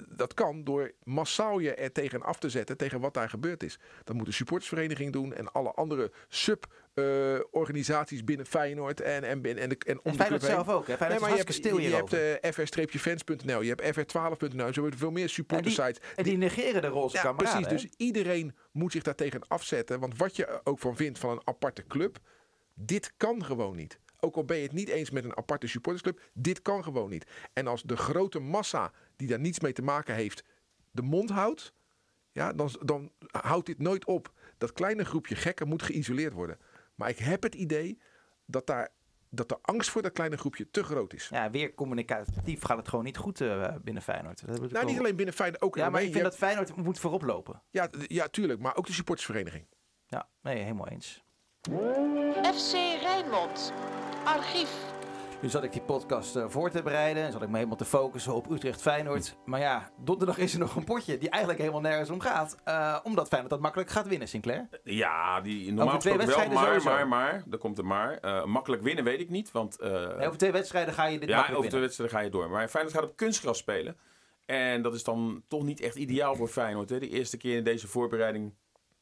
[0.08, 3.78] Dat kan door massaal je er tegen af te zetten, tegen wat daar gebeurd is.
[4.04, 9.68] Dat moet de supportersvereniging doen en alle andere sub-organisaties binnen Feyenoord en, en, en, en,
[9.68, 10.50] de, en om En de Feyenoord heen.
[10.50, 10.86] zelf ook.
[10.86, 10.96] Hè?
[10.96, 14.98] Feyenoord Nee, is maar je hebt, je hebt eh, fr-fans.nl, je hebt fr12.nl, zo hebben
[14.98, 15.98] veel meer en, supportersites.
[15.98, 17.66] die, en die negeren de roze Ja, precies.
[17.66, 17.68] hè?
[17.68, 20.00] Dus iedereen moet zich daartegen afzetten.
[20.00, 22.18] Want wat je ook van vindt van een aparte club,
[22.74, 23.98] dit kan gewoon niet.
[24.26, 27.26] Ook al ben je het niet eens met een aparte supportersclub, dit kan gewoon niet.
[27.52, 30.44] En als de grote massa die daar niets mee te maken heeft,
[30.90, 31.72] de mond houdt,
[32.32, 34.32] ja, dan, dan houdt dit nooit op.
[34.58, 36.58] Dat kleine groepje gekken moet geïsoleerd worden.
[36.94, 38.00] Maar ik heb het idee
[38.46, 38.88] dat, daar,
[39.30, 41.28] dat de angst voor dat kleine groepje te groot is.
[41.28, 44.46] Ja, weer communicatief gaat het gewoon niet goed eh, binnen Feyenoord.
[44.46, 47.22] Dat Nou, niet alleen binnen Feyenoord, ook Ja, maar ik vind dat Feyenoord moet voorop
[47.22, 47.62] lopen.
[47.70, 48.60] ja, ja, tuurlijk.
[48.60, 49.66] Maar ook de supportersvereniging.
[50.06, 51.24] Ja, nee, helemaal eens.
[52.54, 53.72] FC Rijnmond.
[54.26, 54.84] Archief.
[55.40, 57.84] Nu zat ik die podcast eh, voor te bereiden en zat ik me helemaal te
[57.84, 59.36] focussen op Utrecht Feyenoord.
[59.44, 62.56] Maar ja, donderdag is er nog een potje die eigenlijk helemaal nergens om gaat.
[62.64, 64.68] eh, omdat Feyenoord dat makkelijk gaat winnen, Sinclair.
[64.84, 66.90] Ja, die normaal Over twee wel, maar, sowieso.
[66.90, 68.18] maar, maar, er komt een maar.
[68.18, 69.78] Eh, makkelijk winnen weet ik niet, want...
[69.80, 71.80] eh, Nee, over twee wedstrijden ga je dit ja, over de winnen.
[71.80, 72.50] wedstrijden ga je door.
[72.50, 73.96] Maar Feyenoord gaat op kunstgras spelen.
[74.46, 76.90] En dat is dan toch niet echt ideaal voor Feyenoord.
[76.90, 76.98] Hè?
[76.98, 78.54] De eerste keer in deze voorbereiding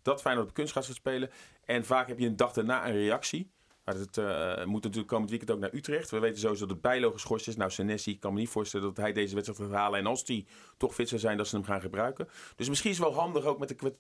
[0.03, 1.31] dat Feyenoord op kunstgras gaat spelen.
[1.65, 3.53] En vaak heb je een dag daarna een reactie.
[3.85, 6.11] Maar het eh, moet natuurlijk komend weekend ook naar Utrecht.
[6.11, 7.57] We weten sowieso dat Bijlo geschorst is.
[7.57, 9.99] Nou, Senesi, ik kan me niet voorstellen dat hij deze wedstrijd gaat halen.
[9.99, 12.29] En als die toch fit zou zijn, dat ze hem gaan gebruiken.
[12.57, 13.95] Dus misschien is het wel handig ook met de, kwet,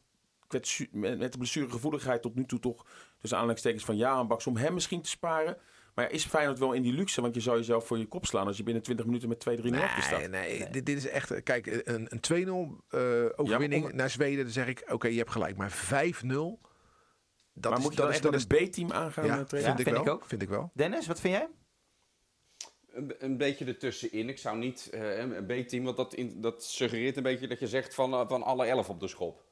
[0.46, 2.84] kwetsu- met, de blessuregevoeligheid tot nu toe toch...
[3.18, 5.56] tussen aanleidingstekens van Jaan Baks om hem misschien te sparen.
[5.94, 7.20] Maar ja, is Feyenoord wel in die luxe?
[7.20, 9.74] Want je zou jezelf voor je kop slaan als je binnen 20 minuten met 2-3-0
[9.74, 10.18] achter staat.
[10.18, 11.30] Nee, nee, Dit, dit is echt.
[11.30, 12.20] eh, Kijk, een, een
[12.80, 13.00] 2-0 eh,
[13.36, 14.44] overwinning Ja, naar Zweden.
[14.44, 15.56] Dan zeg ik, oké, je hebt gelijk.
[15.56, 16.28] Maar 5-0.
[17.54, 19.24] Dat maar is, moet je dat dan is, echt met een B-team aangaan?
[19.24, 19.76] ja, eh, vind, trainen?
[19.78, 20.04] ik vind wel.
[20.04, 20.24] ik ook.
[20.24, 20.70] Vind ik wel.
[20.74, 21.48] Dennis, wat vind jij?
[22.92, 24.28] Een, een beetje ertussenin.
[24.28, 27.66] Ik zou niet eh, een B-team, want dat, in, dat suggereert een beetje dat je
[27.66, 29.44] zegt van, eh, van alle elf op de schop.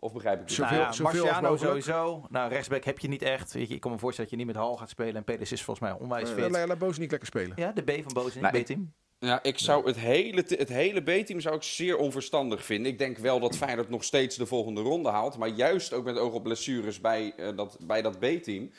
[0.00, 0.52] Of begrijp ik het?
[0.52, 2.26] Zoveel- nou ja, zoveel Marciano sowieso.
[2.30, 3.52] Nou, rechtsback heb je niet echt.
[3.52, 5.14] Weet je, ik kan me voorstellen dat je niet met Hal gaat spelen.
[5.16, 6.50] En Peders is volgens mij onwijs Uh, fit.
[6.50, 7.52] laat, laat Boos niet lekker spelen.
[7.56, 8.92] Ja, de B van Bozen, Nou, ik- B-team.
[9.20, 12.92] Ja, ik zou het hele, het hele B-team zou ik zeer onverstandig vinden.
[12.92, 15.38] Ik denk wel dat Feyenoord nog steeds de volgende ronde haalt.
[15.38, 18.70] Maar juist ook met oog op blessures bij, eh, dat, bij dat B-team.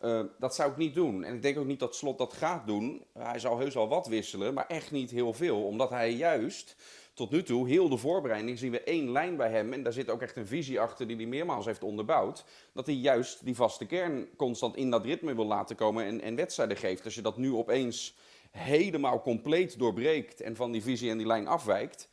[0.00, 1.24] eh, dat zou ik niet doen.
[1.24, 3.04] En ik denk ook niet dat Slot dat gaat doen.
[3.12, 5.64] Hij zal heus wel wat wisselen, maar echt niet heel veel.
[5.64, 6.76] Omdat hij juist
[7.14, 9.72] tot nu toe, heel de voorbereiding, zien we één lijn bij hem.
[9.72, 12.44] En daar zit ook echt een visie achter die hij meermaals heeft onderbouwd.
[12.72, 16.34] Dat hij juist die vaste kern constant in dat ritme wil laten komen en, en
[16.34, 17.04] wedstrijden geeft.
[17.04, 18.14] Als je dat nu opeens
[18.50, 22.08] helemaal compleet doorbreekt en van die visie en die lijn afwijkt,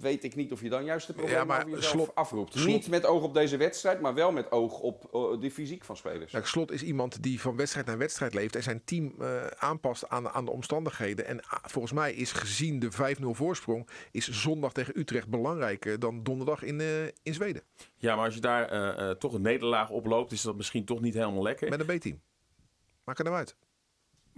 [0.00, 2.52] weet ik niet of je dan juist de problemen Ja, maar over jezelf Slot- afroept.
[2.52, 5.84] Slot- Niet met oog op deze wedstrijd, maar wel met oog op eh, de fysiek
[5.84, 6.32] van spelers.
[6.32, 10.08] Nou, Slot is iemand die van wedstrijd naar wedstrijd leeft en zijn team eh, aanpast
[10.08, 11.26] aan, aan de omstandigheden.
[11.26, 16.22] En ah, volgens mij is gezien de 5-0 voorsprong, is zondag tegen Utrecht belangrijker dan
[16.22, 17.62] donderdag in, eh, in Zweden.
[17.96, 21.00] Ja, maar als je daar eh, eh, toch een nederlaag oploopt, is dat misschien toch
[21.00, 21.68] niet helemaal lekker.
[21.68, 22.20] Met een B-team.
[23.04, 23.56] Maak er nou uit.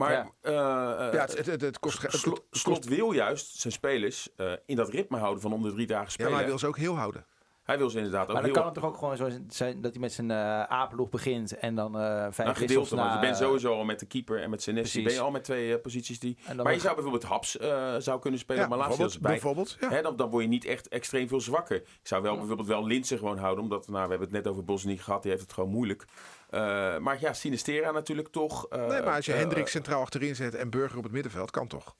[0.00, 0.30] Maar Ja.
[0.40, 3.72] eh, eh, Ja, het, het, het, het kost, het, Slot, kost- Slot wil juist zijn
[3.72, 6.30] spelers eh, in dat ritme houden van om de drie dagen ja, spelen.
[6.30, 7.26] maar hij wil ze ook heel houden.
[7.70, 8.54] Hij wil ze inderdaad ook Maar dan heel...
[8.60, 11.74] kan het toch ook gewoon zo zijn dat hij met zijn eh apenploeg begint en
[11.74, 13.14] dan eh vijf gedeelte, want na...
[13.14, 15.74] je bent sowieso al met de keeper en met Senesi ben je al met twee
[15.74, 16.36] eh, posities die...
[16.46, 18.96] En dan Maar je nog- zou bijvoorbeeld Haps eh, zou kunnen spelen, Ja, maar laatst
[18.98, 19.22] bijvoorbeeld.
[19.22, 19.30] bij.
[19.32, 19.88] bijvoorbeeld ja.
[19.90, 21.76] Hè, dan, dan word je niet echt extreem veel zwakker.
[21.76, 24.64] Ik zou wel bijvoorbeeld wel Linsen gewoon houden, omdat nou, we hebben het net over
[24.64, 26.04] Bosnië gehad, die heeft het gewoon moeilijk.
[26.50, 26.60] Eh,
[26.98, 28.66] maar ja, Sinistera natuurlijk toch.
[28.68, 31.50] eh, Nee, maar als je eh, Hendrik centraal achterin zet en Burger op het middenveld,
[31.50, 31.96] kan toch?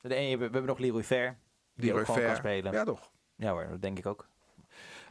[0.00, 1.38] De ene, we hebben nog Leroy Ver.
[1.74, 2.72] Die Leroy ook gewoon kan spelen.
[2.72, 3.10] Ja, toch?
[3.36, 4.28] Ja hoor, dat denk ik ook.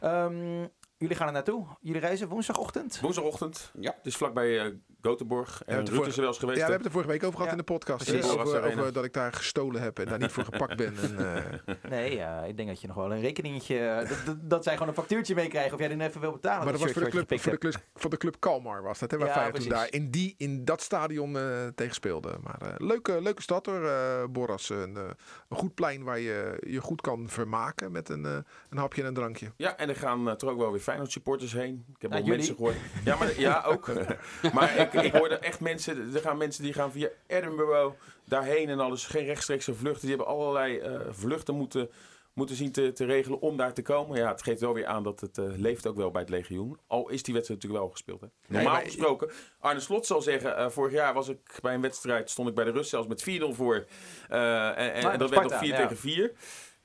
[0.00, 1.66] Ehm, jullie gaan er naartoe.
[1.80, 3.00] Jullie reizen woensdagochtend.
[3.00, 3.72] Woensdagochtend.
[3.80, 3.94] Ja.
[4.02, 5.62] Is vlakbij eh Göteborg.
[5.66, 6.58] En het Ruud vorige- is er wel eens geweest.
[6.58, 8.12] Ja, we hebben het er vorige week over gehad Ja, in de podcast.
[8.38, 10.94] Over, dat ik daar gestolen heb en daar niet voor gepakt ben.
[10.96, 11.18] En,
[11.64, 13.78] eh, Nee, ja, ik denk dat je nog wel een rekeningetje...
[13.78, 16.64] eh, dat, dat, dat zij gewoon een factuurtje meekrijgen of jij die even wil betalen.
[16.64, 19.10] maar dat was voor de, club, voor, de club, voor de club Kalmar was dat.
[19.10, 22.36] Hè, waar Ja, Feyenoord toen daar in, die, in dat stadion eh, tegen speelde.
[22.42, 24.68] Maar eh, leuke, leuke stad hoor, eh Boras.
[24.70, 25.02] Een, eh,
[25.48, 29.14] een goed plein waar je je goed kan vermaken met een, een hapje en een
[29.14, 29.52] drankje.
[29.56, 31.84] Ja, en er gaan toch ook wel weer Feyenoord supporters heen.
[31.94, 32.36] Ik heb Nou, al jullie?
[32.46, 32.76] mensen gehoord.
[33.04, 33.90] Ja, maar ja, ook.
[34.54, 38.80] maar ik, ik hoorde echt mensen, er gaan mensen die gaan via Edinburgh daarheen en
[38.80, 39.06] alles.
[39.06, 40.06] Geen rechtstreekse vluchten.
[40.06, 41.90] Die hebben allerlei eh, vluchten moeten,
[42.32, 44.18] moeten zien te, te regelen om daar te komen.
[44.18, 46.78] Ja, het geeft wel weer aan dat het eh, leeft ook wel bij het legioen.
[46.86, 48.20] Al is die wedstrijd natuurlijk wel gespeeld.
[48.20, 48.26] Hè.
[48.46, 52.30] Normaal maar- gesproken, Arne Slot zal zeggen, eh, vorig jaar was ik bij een wedstrijd,
[52.30, 53.86] stond ik bij de rust zelfs met 4-0 voor.
[54.28, 55.76] En, en, en dat werd nog Sparta, 4 ja.
[55.76, 56.32] tegen 4.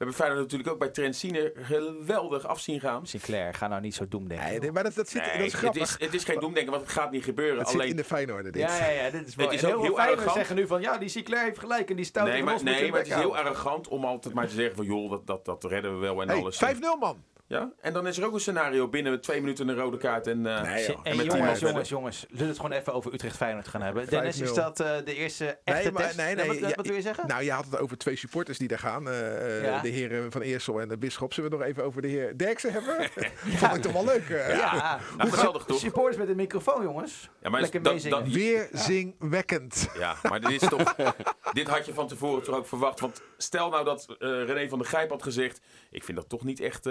[0.04, 3.08] We hebben Feyenoord natuurlijk ook bij Trensine geweldig af zien gaan.
[3.08, 4.48] Sinclair, ga nou niet zo doen, denk ik.
[4.48, 5.82] Nee, nee, maar dat, dat, zit, Nee, dat is het, grappig.
[5.82, 7.58] is, het is geen doemdenken, want het gaat niet gebeuren.
[7.58, 8.56] Het zit in Alleen, de Feyenoord dit.
[8.56, 9.46] Ja, ja, ja, dit is wel...
[9.46, 10.34] Het is heel heel arrogant.
[10.34, 13.00] zeggen nu van, ja, die Sinclair heeft gelijk en die stout nee, maar, nee, maar
[13.00, 15.94] het is heel arrogant om altijd maar te zeggen van joh, dat, dat, dat redden
[15.94, 16.64] we wel en Hey, alles.
[16.64, 17.24] 5-0 man.
[17.54, 17.72] Ja?
[17.82, 20.28] En dan is er ook een scenario binnen twee minuten een rode kaart.
[20.28, 21.00] En, eh, Nee, joh.
[21.04, 24.08] En met jongens, jongens, jongens, zullen we het gewoon even over Utrecht Feyenoord gaan hebben?
[24.10, 24.44] Dennis, 5-0.
[24.44, 26.18] is dat eh, de eerste echte Nee, maar test?
[26.18, 26.48] nee, nee.
[26.48, 27.28] wat, ja, wat wil je zeggen?
[27.28, 29.10] Nou, je had het over twee supporters die daar gaan.
[29.10, 29.80] eh, Ja.
[29.82, 31.34] De heren van Eersel en de Bisschop.
[31.34, 33.10] Zullen we het nog even over de heer Derksen hebben?
[33.60, 34.28] Vond ik toch wel leuk.
[34.30, 35.80] ja, Nou, geweldig toch?
[35.80, 37.30] supporters met een microfoon, jongens.
[37.42, 39.90] Ja, maar Lekker dat- Weer zingwekkend.
[40.00, 40.96] Ja, maar dit is toch.
[41.54, 43.00] dit had je van tevoren toch ook verwacht.
[43.00, 45.60] Want stel nou dat eh, René van der Gijp had gezegd.
[45.92, 46.86] Ik vind dat toch niet echt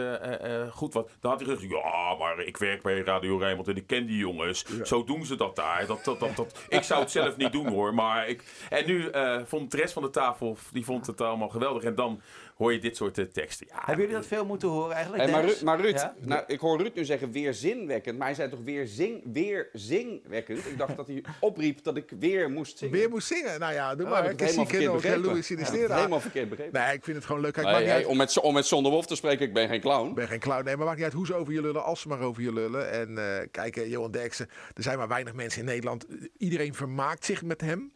[0.60, 0.94] eh, goed.
[0.94, 1.72] Wat, dan had hij gezegd.
[1.72, 4.64] Ja, maar ik werk bij Radio Rijnmond en ik ken die jongens.
[4.82, 5.86] Zo doen ze dat daar.
[5.86, 7.94] Dat, dat, dat, dat, ik zou het zelf niet doen hoor.
[7.94, 10.56] Maar ik, en nu eh, vond de rest van de tafel.
[10.72, 11.82] Die vond het allemaal geweldig.
[11.82, 12.20] En dan
[12.56, 13.66] hoor je dit soort eh, teksten.
[13.70, 15.22] Ja, Hebben jullie dat veel moeten horen eigenlijk?
[15.22, 15.44] Hey, maar?
[15.44, 16.14] Ru- maar Ruud, Ja?
[16.20, 19.68] nou, ik hoor Ruud nu zeggen weer zinwekkend, maar hij zei toch weer, zing, weer
[19.72, 20.66] zingwekkend?
[20.66, 22.94] Ik dacht dat hij opriep dat ik weer moest zingen.
[22.98, 23.60] Weer moest zingen.
[23.60, 24.24] Nou ja, doe Oh, maar.
[24.24, 25.02] ik het helemaal Klassieke verkeerd nog.
[25.02, 25.26] begrepen.
[25.26, 25.96] Louis Sinistera.
[25.96, 26.80] helemaal verkeerd begrepen.
[26.82, 27.52] Nee, ik vind het gewoon leuk.
[27.52, 30.08] Kijk, hey, om, met, om met Zonder Wolf te spreken, ik ben geen clown.
[30.08, 30.64] Ik ben geen clown.
[30.64, 32.52] Nee, maar maakt niet uit hoe ze over je lullen, als ze maar over je
[32.52, 32.90] lullen.
[32.90, 36.06] En eh kijk, eh, Johan Derksen, er zijn maar weinig mensen in Nederland.
[36.38, 37.92] Iedereen vermaakt zich met hem.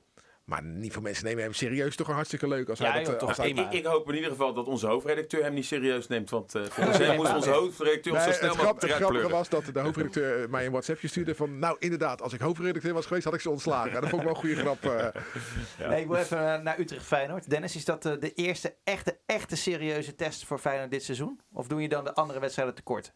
[0.46, 1.96] Maar niet veel mensen nemen hem serieus.
[1.96, 3.04] Toch een hartstikke leuk als Ja, hij dat...
[3.06, 3.70] joh, eh, toch als hij- prima.
[3.70, 6.30] ik, ik hoop in ieder geval dat onze hoofdredacteur hem niet serieus neemt.
[6.30, 9.64] Want eh volgens hem moest onze hoofdredacteur ons zo snel het, grap, grappige was dat
[9.72, 11.58] de hoofdredacteur mij een WhatsAppje stuurde van...
[11.58, 13.92] Nou, inderdaad, als ik hoofdredacteur was geweest, had ik ze ontslagen.
[14.00, 14.84] Dat vond ik wel een goede grap.
[14.84, 15.88] eh.
[15.88, 17.50] Nee, ik wil even eh, naar Utrecht Feyenoord.
[17.50, 21.40] Dennis, is dat eh, de eerste echte, echte serieuze test voor Feyenoord dit seizoen?
[21.52, 23.12] Of doe je dan de andere wedstrijden tekort?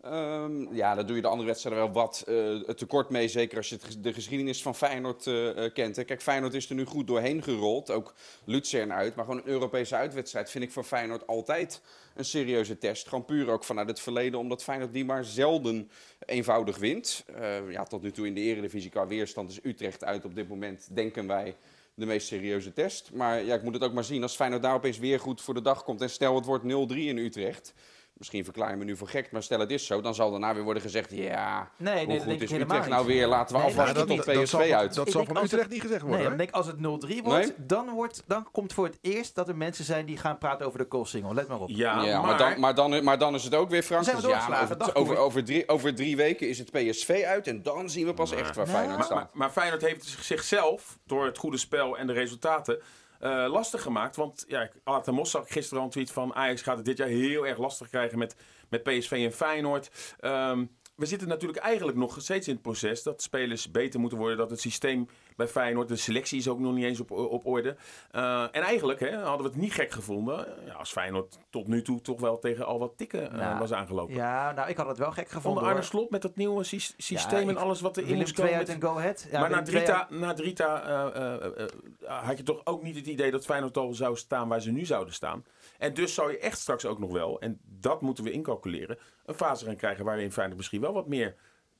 [0.00, 3.28] Ehm, ja, daar doe je de andere wedstrijden wel wat eh, tekort mee.
[3.28, 5.96] Zeker als je de geschiedenis van Feyenoord eh, eh, kent.
[5.96, 6.04] Hè.
[6.04, 7.90] Kijk, Feyenoord is er nu goed doorheen gerold.
[7.90, 9.14] Ook Luzern uit.
[9.14, 11.80] Maar gewoon een Europese uitwedstrijd vind ik voor Feyenoord altijd
[12.14, 13.08] een serieuze test.
[13.08, 14.38] Gewoon puur ook vanuit het verleden.
[14.38, 15.90] Omdat Feyenoord die maar zelden
[16.26, 17.24] eenvoudig wint.
[17.34, 20.48] Eh, ja, tot nu toe in de eredivisie qua weerstand is Utrecht uit op dit
[20.48, 21.56] moment, denken wij,
[21.94, 23.10] de meest serieuze test.
[23.12, 24.22] Maar ja, ik moet het ook maar zien.
[24.22, 26.00] Als Feyenoord daar opeens weer goed voor de dag komt.
[26.00, 27.74] En stel het wordt 0-3 in Utrecht
[28.18, 30.54] Misschien verklaar je me nu voor gek, maar stel het is zo, dan zal daarna
[30.54, 33.06] weer worden gezegd, ja, Nee, nee, hoe dat goed denk is ik helemaal Utrecht nou
[33.06, 34.94] weer, laten we Nee, afwachten tot PSV dat zal, uit.
[34.94, 36.20] Dat Ik zal van Utrecht niet gezegd worden.
[36.20, 37.52] Nee, ik denk als het 0-3 wordt, Nee?
[37.56, 40.78] dan, wordt, dan komt voor het eerst dat er mensen zijn die gaan praten over
[40.78, 41.34] de Koolsingel.
[41.34, 41.68] Let maar op.
[41.68, 44.04] Ja, Ja, maar, maar, dan, maar, dan, maar dan is het ook weer, Frank.
[44.04, 48.06] Dus ja, over, over, drie, over drie weken is het PSV uit en dan zien
[48.06, 49.16] we pas echt waar Nou, Feyenoord staat.
[49.16, 52.78] maar, maar Feyenoord heeft zichzelf, door het goede spel en de resultaten,
[53.18, 54.16] eh, lastig gemaakt.
[54.16, 57.08] Want ja, Aten Mos zag gisteren al een tweet van Ajax gaat het dit jaar
[57.08, 58.36] heel erg lastig krijgen met,
[58.68, 59.90] met PSV en Feyenoord.
[60.20, 60.66] Ehm,
[60.98, 64.36] we zitten natuurlijk eigenlijk nog steeds in het proces dat spelers beter moeten worden.
[64.36, 67.76] Dat het systeem bij Feyenoord, de selectie is ook nog niet eens op, op orde.
[68.10, 71.82] Eh, en eigenlijk hè, hadden we het niet gek gevonden ja, als Feyenoord tot nu
[71.82, 74.14] toe toch wel tegen al wat tikken eh, Nou, was aangelopen.
[74.14, 75.50] Ja, nou, ik had het wel gek gevonden.
[75.62, 75.82] Onder Arne.
[75.86, 78.58] Slot met dat nieuwe sy- systeem Ja, en alles wat erin moest 2 komen.
[78.58, 79.26] uit met- en Go Ahead.
[79.30, 80.82] Ja, maar na Drita, na Drita
[81.12, 84.70] eh, had je toch ook niet het idee dat Feyenoord al zou staan waar ze
[84.70, 85.44] nu zouden staan.
[85.78, 89.34] En dus zou je echt straks ook nog wel, en dat moeten we incalculeren, een
[89.34, 91.34] fase gaan krijgen waarin Feyenoord misschien wel wat meer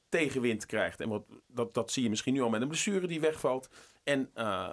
[0.09, 1.01] tegenwind krijgt.
[1.01, 3.69] En wat, dat, dat zie je misschien nu al met een blessure die wegvalt.
[4.05, 4.69] En eh,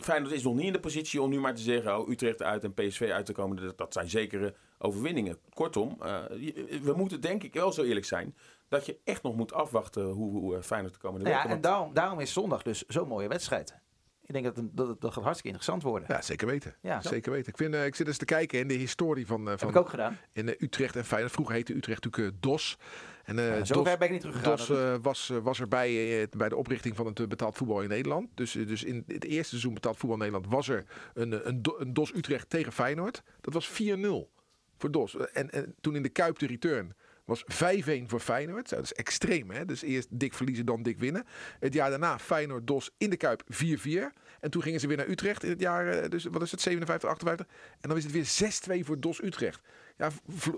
[0.00, 1.98] Feyenoord is nog niet in de positie om nu maar te zeggen...
[1.98, 3.56] Oh, Utrecht uit en PSV uit te komen.
[3.56, 5.38] Dat, dat zijn zekere overwinningen.
[5.54, 5.96] Kortom,
[6.82, 8.36] we moeten denk ik wel zo eerlijk zijn...
[8.68, 11.56] dat je echt nog moet afwachten hoe, hoe Feyenoord de komende Nou ja, weken...
[11.56, 13.74] en want- daarom, daarom is zondag dus zo'n mooie wedstrijd.
[14.26, 16.08] Ik denk dat, het- dat, gaat hartstikke interessant worden.
[16.08, 16.74] Ja, zeker weten.
[16.80, 17.08] Ja, zo.
[17.08, 17.48] Zeker weten.
[17.52, 19.76] Ik, vind, eh, ik zit eens te kijken in de historie van, heb van ik
[19.76, 20.18] ook gedaan.
[20.32, 21.32] in, eh, Utrecht en Feyenoord.
[21.32, 22.78] Vroeger heette Utrecht natuurlijk DOS.
[23.24, 24.56] En, eh, Ja, DOS, Zover ben ik niet teruggegaan.
[24.56, 28.28] DOS was, was erbij eh, bij de oprichting van het betaald voetbal in Nederland.
[28.34, 30.84] Dus, dus in het eerste seizoen betaald voetbal in Nederland was er
[31.14, 33.22] een, een, een DOS Utrecht tegen Feyenoord.
[33.40, 34.30] Dat was 4-0
[34.78, 35.16] voor DOS.
[35.16, 36.94] En, en toen in de Kuip de return
[37.26, 38.68] was 5-1 voor Feyenoord.
[38.68, 39.64] Dat is extreem, hè?
[39.64, 41.26] Dus eerst dik verliezen, dan dik winnen.
[41.60, 44.12] Het jaar daarna Feyenoord-DOS in de Kuip 4-4.
[44.40, 46.60] En toen gingen ze weer naar Utrecht in het jaar, eh, dus wat is het,
[46.60, 47.46] 57, 58.
[47.80, 48.24] En dan is het weer
[48.80, 49.60] 6-2 voor DOS Utrecht.
[49.96, 50.10] Ja,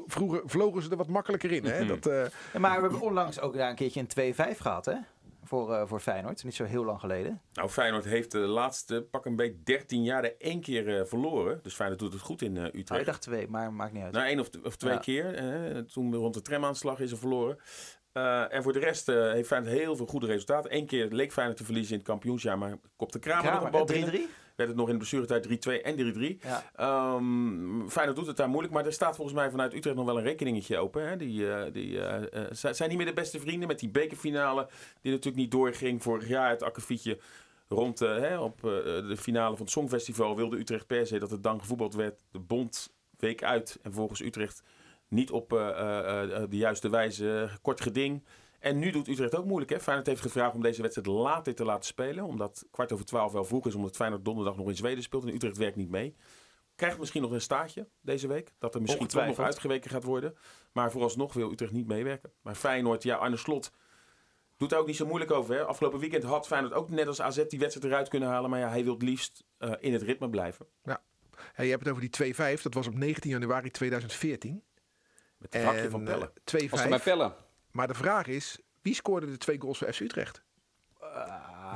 [0.06, 1.86] vroeger vlogen ze er wat makkelijker in, hè?
[1.86, 4.94] Dat, eh, Ja, maar we hebben onlangs ook daar een keertje een 2-5 gehad, hè?
[5.48, 6.44] Voor, eh, voor Feyenoord.
[6.44, 7.40] Niet zo heel lang geleden.
[7.52, 11.60] Nou, Feyenoord heeft de laatste pak een beetje 13 jaar er één keer eh, verloren.
[11.62, 13.00] Dus Feyenoord doet het goed in eh, Nou, Utrecht.
[13.00, 14.12] ik dacht twee, maar maakt niet uit.
[14.12, 14.98] Nou, één of, of twee Ja.
[14.98, 15.86] keer.
[15.92, 17.58] toen rond de tramaanslag is er verloren.
[18.50, 20.74] En voor de rest heeft Feyenoord heel veel goede resultaten.
[20.76, 23.84] Eén keer leek Feyenoord te verliezen in het kampioensjaar, maar kopte Kramer, nog een bal
[23.84, 24.28] Kramer, binnen.
[24.28, 24.34] 3-3?
[24.58, 26.38] Werd het nog in de blessuretijd 3-2 en 3-3.
[26.40, 26.64] Ja.
[26.76, 30.18] Ehm Feyenoord doet het daar moeilijk, maar er staat volgens mij vanuit Utrecht nog wel
[30.18, 31.08] een rekeningetje open.
[31.08, 31.16] Hè?
[31.16, 34.68] Die, eh, die eh, eh, zijn niet meer de beste vrienden met die bekerfinale,
[35.00, 36.02] die natuurlijk niet doorging.
[36.02, 37.18] Vorig jaar het akkefietje
[37.68, 41.60] rond hè, op de finale van het Songfestival wilde Utrecht per se dat het dan
[41.60, 42.22] gevoetbald werd.
[42.30, 44.62] De bond week uit en volgens Utrecht
[45.08, 48.24] niet op de juiste wijze kort geding.
[48.58, 49.70] En nu doet Utrecht ook moeilijk.
[49.70, 49.80] Hè?
[49.80, 52.24] Feyenoord heeft gevraagd om deze wedstrijd later te laten spelen.
[52.24, 53.74] Omdat kwart over twaalf wel vroeg is.
[53.74, 55.24] Omdat Feyenoord donderdag nog in Zweden speelt.
[55.24, 56.16] En Utrecht werkt niet mee.
[56.74, 58.52] Krijgt misschien nog een staartje deze week.
[58.58, 60.34] Dat er misschien toch nog uitgeweken gaat worden.
[60.72, 62.32] Maar vooralsnog wil Utrecht niet meewerken.
[62.42, 63.72] Maar Feyenoord, ja, Arne Slot
[64.56, 65.54] doet daar ook niet zo moeilijk over.
[65.54, 65.64] Hè?
[65.64, 68.50] Afgelopen weekend had Feyenoord ook net als AZ die wedstrijd eruit kunnen halen.
[68.50, 70.66] Maar ja, hij wil het liefst eh, in het ritme blijven.
[71.52, 72.62] hey, je hebt het over die 2-5.
[72.62, 74.62] Dat was op 19 januari 2014.
[75.38, 76.32] Met het hakje van En, Pelle.
[76.44, 76.70] eh, 2-5.
[76.70, 77.34] Als er bij Pellen.
[77.70, 80.42] Maar de vraag is, wie scoorde de twee goals voor FC Utrecht?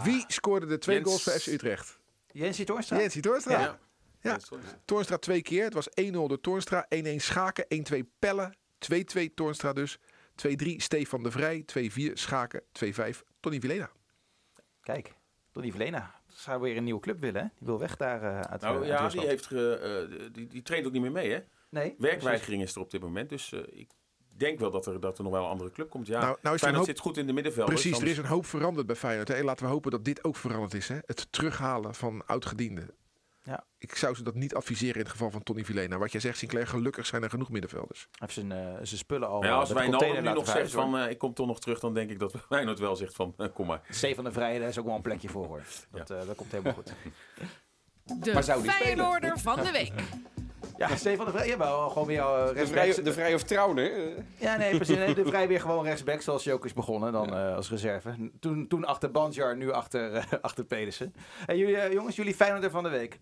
[0.03, 1.99] wie scoorde de twee Jens- goals voor FC Utrecht?
[2.33, 2.99] Jensie Toornstra?
[2.99, 3.61] Jensie Toornstra.
[3.61, 3.79] Ja.
[4.21, 4.39] Ja.
[4.85, 5.65] Toornstra twee keer.
[5.65, 6.87] Het was 1-0 door Toornstra.
[6.89, 7.67] 1-1 Schaken.
[7.69, 8.55] 1-2 Pelle.
[8.79, 9.99] 2-2 Toornstra dus.
[10.37, 11.65] 2-3 Stefan de Vrij.
[12.11, 12.63] 2-4 Schaken.
[12.73, 13.91] 2-5 Tony Vilena.
[14.81, 15.15] Kijk,
[15.53, 16.21] Donny Verlena.
[16.29, 17.49] Zou weer een nieuwe club willen, hè?
[17.59, 19.79] Die wil weg daar eh, uit Nou uit ja, die, heeft ge,
[20.11, 21.41] eh, die, die traint ook niet meer mee, hè?
[21.69, 23.29] Nee, Werkweigering is er op dit moment.
[23.29, 23.91] Dus eh, ik
[24.43, 26.07] denk wel dat er, dat er nog wel een andere club komt.
[26.07, 27.69] Ja, Nou, nou is er een Feyenoord hoop- zit goed in de middenveld.
[27.69, 29.29] Precies, er is een hoop veranderd bij Feyenoord.
[29.29, 29.43] Hè.
[29.43, 30.89] Laten we hopen dat dit ook veranderd is.
[30.89, 30.99] Hè.
[31.07, 32.91] Het terughalen van oudgedienden.
[33.45, 33.65] Ja.
[33.79, 35.99] Ik zou ze dat niet adviseren in het geval van Tony Vilena.
[35.99, 38.01] Wat jij zegt, Sinclair, gelukkig zijn er genoeg middenvelders.
[38.01, 40.99] Hij heeft zijn, eh, zijn spullen al Ja, eh, als container nu nog zegt van
[40.99, 43.47] eh, ik kom toch nog terug, dan denk ik dat Feyenoord wel zegt van eh,
[43.55, 43.77] kom maar.
[43.87, 43.95] hoor.
[43.95, 45.63] Stefan de Vrij, daar is ook wel een plekje voor, hoor.
[45.91, 46.93] Dat, dat komt helemaal goed.
[48.05, 48.87] De Maar zou die spelen?
[48.97, 49.93] Feyenoorder van de week.
[50.89, 52.83] Ja, Stefan de Vrij, jawel, gewoon weer uh, De rechtsback.
[52.93, 53.91] vrij, de vrij of trouwen, hè?
[54.39, 54.97] Ja, nee, precies.
[54.97, 58.31] Nee, de Vrij weer gewoon rechtsback, zoals hij ook is begonnen, dan eh, als reserve.
[58.41, 61.15] Toen, toen achter Banjar, nu achter, eh, achter Pedersen.
[61.47, 63.19] En jullie, eh, jongens, jullie Feyenoorder van de week.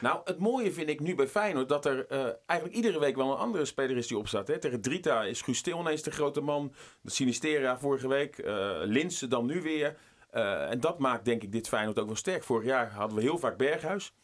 [0.00, 3.30] Nou, het mooie vind ik nu bij Feyenoord dat er eh, eigenlijk iedere week wel
[3.32, 4.48] een andere speler is die opstaat.
[4.48, 4.58] Hè.
[4.58, 6.72] Tegen Drita is Guus Til ineens de grote man.
[7.00, 8.38] De Sinistera vorige week.
[8.38, 9.96] eh Linse dan nu weer.
[10.30, 12.44] Eh, en dat maakt denk ik dit Feyenoord ook wel sterk.
[12.44, 14.14] Vorig jaar hadden we heel vaak Berghuis.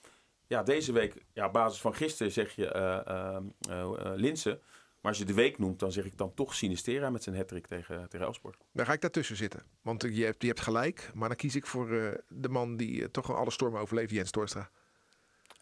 [0.52, 3.36] Ja, deze week, ja, op basis van gisteren zeg je eh eh,
[3.68, 4.60] eh, eh, Linse.
[5.00, 7.66] Maar als je de week noemt, dan zeg ik dan toch Sinistera met zijn hattrick
[7.66, 8.56] tegen, tegen Elfsborg.
[8.72, 9.62] Dan ga ik daartussen zitten.
[9.82, 11.10] Want je hebt, je hebt gelijk.
[11.14, 14.70] Maar dan kies ik voor eh, de man die toch alle stormen overleeft, Jens Toornstra.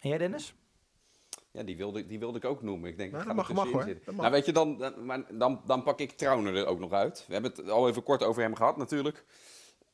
[0.00, 0.54] En jij, Dennis?
[1.50, 2.90] Ja, die wilde, die wilde ik ook noemen.
[2.90, 3.94] Ik denk, Nou, ik ga dat er mag- mag, hoor.
[3.94, 4.16] Dat mag.
[4.16, 7.24] Nou, weet je, dan, dan, maar dan, dan pak ik Trauner er ook nog uit.
[7.26, 9.24] We hebben het al even kort over hem gehad natuurlijk.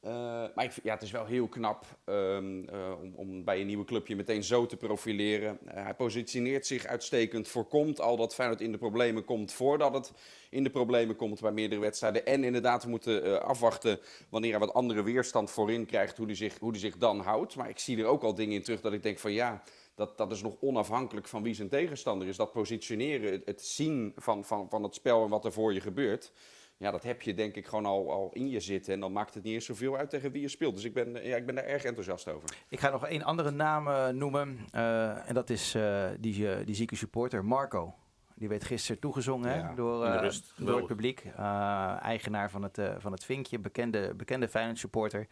[0.07, 0.13] Eh,
[0.55, 4.17] maar ja, het is wel heel knap ehm, eh, om, om bij een nieuwe clubje
[4.17, 5.59] meteen zo te profileren.
[5.65, 10.13] Eh, hij positioneert zich uitstekend, voorkomt al dat Feyenoord in de problemen komt voordat het
[10.51, 12.27] in de problemen komt bij meerdere wedstrijden.
[12.27, 16.59] En inderdaad, we moeten afwachten wanneer hij wat andere weerstand voorin krijgt, hoe hij zich,
[16.59, 17.57] hoe die zich dan houdt.
[17.57, 19.63] Maar ik zie er ook al dingen in terug dat ik denk van ja,
[19.95, 22.37] dat, dat is nog onafhankelijk van wie zijn tegenstander is.
[22.37, 25.81] Dat positioneren, het, het zien van, van, van het spel en wat er voor je
[25.81, 26.33] gebeurt.
[26.79, 28.95] Ja, dat heb je denk ik gewoon al, al in je zitten.
[28.95, 30.75] En dan maakt het niet eens zoveel uit tegen wie je speelt.
[30.75, 32.49] Dus ik ben, ja, ik ben daar erg enthousiast over.
[32.69, 34.59] Ik ga nog één andere naam eh, noemen.
[34.73, 37.95] eh, en dat is eh, die, eh, die zieke supporter, Marco.
[38.35, 40.53] Die werd gisteren toegezongen hè, door, eh, rust.
[40.57, 41.25] het publiek.
[41.37, 45.27] Eh, eigenaar van het, eh, van het Vinkje, bekende, bekende Feyenoord supporter.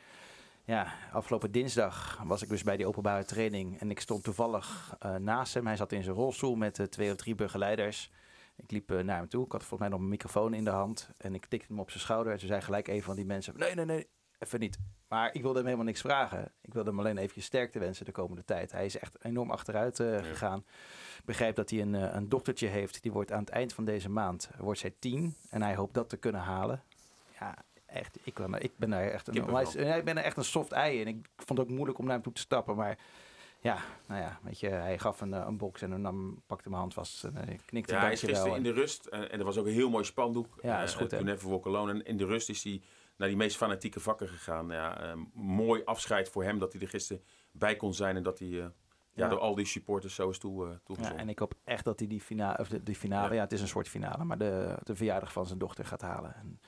[0.65, 3.81] Ja, afgelopen dinsdag was ik dus bij die openbare training.
[3.81, 5.67] En ik stond toevallig eh, naast hem.
[5.67, 8.11] Hij zat in zijn rolstoel met eh, twee of drie begeleiders.
[8.57, 9.45] Ik liep eh, naar hem toe.
[9.45, 11.11] Ik had volgens mij nog een microfoon in de hand.
[11.17, 12.33] En ik tikte hem op zijn schouder.
[12.33, 13.55] En toen zei gelijk een van die mensen...
[13.57, 14.79] Nee, nee, nee, even niet.
[15.09, 16.53] Maar ik wilde hem helemaal niks vragen.
[16.61, 18.73] Ik wilde hem alleen even sterkte wensen de komende tijd.
[18.73, 20.59] Hij is echt enorm achteruit eh, gegaan.
[21.19, 23.03] Ik begrijp dat hij een, eh, een dochtertje heeft.
[23.03, 25.35] Die wordt aan het eind van deze maand wordt zij tien.
[25.51, 26.83] En hij hoopt dat te kunnen halen.
[27.41, 27.55] Ja,
[27.87, 28.19] echt.
[28.23, 31.07] Ik, ben, ik ben daar echt een, ik ben er echt een soft ei in.
[31.07, 32.77] Ik vond het ook moeilijk om naar hem toe te stappen.
[32.77, 32.99] Maar
[33.65, 36.81] ja, nou ja, weet je, hij gaf een, eh, een box en nam, pakte mijn
[36.81, 37.25] hand vast.
[37.25, 39.07] En hij knikte Ja, hij is gisteren in de rust.
[39.07, 40.59] eh, en er was ook een heel mooi spandoek.
[40.63, 41.09] Ja, dat is eh, goed?
[41.09, 41.93] Toen even Walk Alone.
[41.93, 42.83] En in de rust is hij
[43.17, 44.69] naar die meest fanatieke vakken gegaan.
[44.69, 47.23] Ja, eh, mooi afscheid voor hem dat hij er gisteren
[47.53, 48.17] bij kon zijn.
[48.17, 48.71] En dat hij eh, ja.
[49.15, 49.29] Ja.
[49.29, 52.09] door al die supporters zo is toe, eh, Ja, en ik hoop echt dat hij
[52.09, 53.35] die finale, of de, die finale, ja.
[53.35, 53.41] Ja.
[53.41, 56.35] het is een soort finale, maar de, de verjaardag van zijn dochter gaat halen.
[56.35, 56.61] En,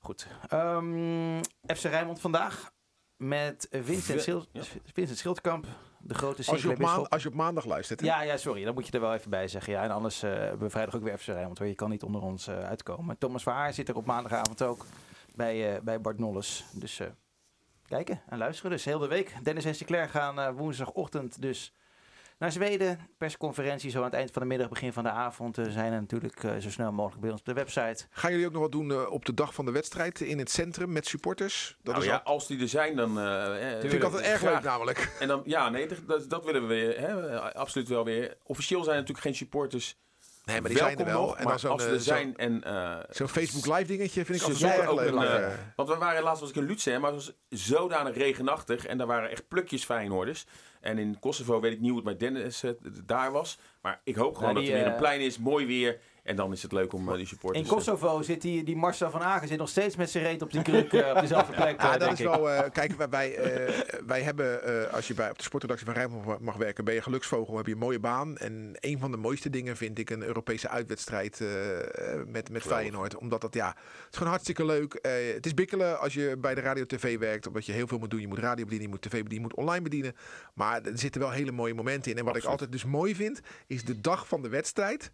[0.00, 0.26] goed.
[0.48, 2.72] Ehm, FC Rijnmond vandaag
[3.16, 4.62] met Vincent, Ve- Schil- ja.
[4.92, 5.66] Vincent Schildkamp,
[6.02, 8.00] de grote Als je, op als je maandag luistert.
[8.00, 8.06] hè?
[8.06, 9.72] Ja, ja, sorry, dan moet je er wel even bij zeggen.
[9.72, 11.66] Ja, en anders eh, hebben we vrijdag ook weer FC Rijnmond, hoor.
[11.66, 13.18] Je kan niet onder ons eh, uitkomen.
[13.18, 14.86] Thomas Verhaar zit er op maandagavond ook
[15.34, 16.64] bij, eh, bij Bart Nolles.
[16.72, 17.06] Dus eh,
[17.86, 18.70] kijken en luisteren.
[18.70, 19.34] Dus heel de week.
[19.42, 21.72] Dennis en Sinclair gaan woensdagochtend dus
[22.40, 22.98] naar Zweden.
[23.18, 25.58] Persconferentie zo aan het eind van de middag, begin van de avond.
[25.58, 28.04] eh, zijn er natuurlijk eh, zo snel mogelijk bij ons op de website.
[28.10, 30.50] Gaan jullie ook nog wat doen eh, op de dag van de wedstrijd in het
[30.50, 31.76] centrum met supporters?
[31.82, 33.18] Dat Nou is ja, al- als die er zijn, dan...
[33.18, 34.52] eh, eh, vind ik altijd erg graag.
[34.54, 35.16] leuk namelijk.
[35.20, 38.36] En dan, ja, nee, dat, dat willen we weer, hè, absoluut wel weer.
[38.44, 39.96] Officieel zijn er natuurlijk geen supporters
[40.44, 41.26] Nee, maar die zijn er welkom wel.
[41.26, 42.64] nog, en maar dan zo'n als ze eh, er zo'n- zijn en...
[42.64, 45.28] eh, zo'n Facebook live dingetje vind ik Ze altijd zongen erg ook leuk.
[45.30, 45.44] eh.
[45.46, 48.86] eh, want we waren laatst was ik in Lutsen, maar het was zodanig regenachtig.
[48.86, 50.46] En daar waren echt plukjes Feyenoorders.
[50.80, 52.70] En in Kosovo weet ik niet hoe het met Dennis eh,
[53.04, 53.58] daar was.
[53.82, 55.98] Maar ik hoop gewoon die, dat er weer eh, een plein is, mooi weer.
[56.22, 57.68] En dan is het leuk om eh, die supporters...
[57.68, 60.52] In Kosovo zit die, die Marcel van Aken zit nog steeds met zijn reet op
[60.52, 62.26] die kruk eh, op dezelfde plek, Ja, eh, dat denk is ik.
[62.26, 62.50] wel.
[62.50, 63.74] eh, kijk, wij, wij, eh,
[64.06, 67.02] wij hebben, eh, als je bij, op de sportredactie van Rijnmond mag- werken, ben je
[67.02, 68.36] geluksvogel, heb je een mooie baan.
[68.36, 71.48] En een van de mooiste dingen vind ik een Europese uitwedstrijd eh,
[72.26, 72.62] met, met.
[72.62, 73.16] Feyenoord.
[73.16, 73.76] Omdat dat, ja, het
[74.10, 74.94] is gewoon hartstikke leuk.
[74.94, 78.10] Eh, het is bikkelen als je bij de radio-tv werkt, omdat je heel veel moet
[78.10, 78.20] doen.
[78.20, 80.12] Je moet radio bedienen, je moet tv bedienen, je moet online bedienen.
[80.54, 82.18] Maar er zitten wel hele mooie momenten in.
[82.18, 85.10] En wat ik altijd dus mooi vind, is de dag van de wedstrijd.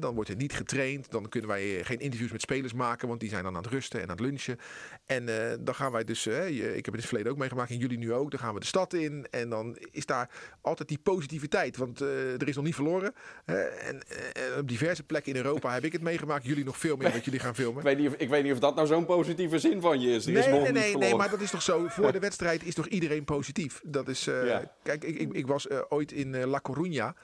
[0.00, 1.10] Dan wordt er niet getraind.
[1.10, 3.08] Dan kunnen wij eh, geen interviews met spelers maken.
[3.08, 4.58] Want die zijn dan aan het rusten en aan het lunchen.
[5.06, 6.26] En eh, dan gaan wij dus...
[6.26, 7.70] eh, ik heb het in het verleden ook meegemaakt.
[7.70, 8.30] En jullie nu ook.
[8.30, 9.26] Dan gaan we de stad in.
[9.30, 11.76] En dan is daar altijd die positiviteit.
[11.76, 13.14] Want er is nog niet verloren.
[13.44, 16.44] en eh, op diverse plekken in Europa heb ik het meegemaakt.
[16.44, 17.10] Jullie nog veel meer.
[17.10, 17.78] Want jullie gaan filmen.
[17.78, 20.10] Ik weet niet of, ik weet niet of dat nou zo'n positieve zin van je
[20.10, 20.26] is.
[20.26, 21.86] Er is Nee, nog nee, nee, nee, maar dat is toch zo.
[21.88, 23.80] Voor de wedstrijd is toch iedereen positief.
[23.84, 24.24] Dat is.
[24.24, 24.72] Ja.
[24.82, 27.16] Kijk, ik, ik, ik was ooit in La Coruña.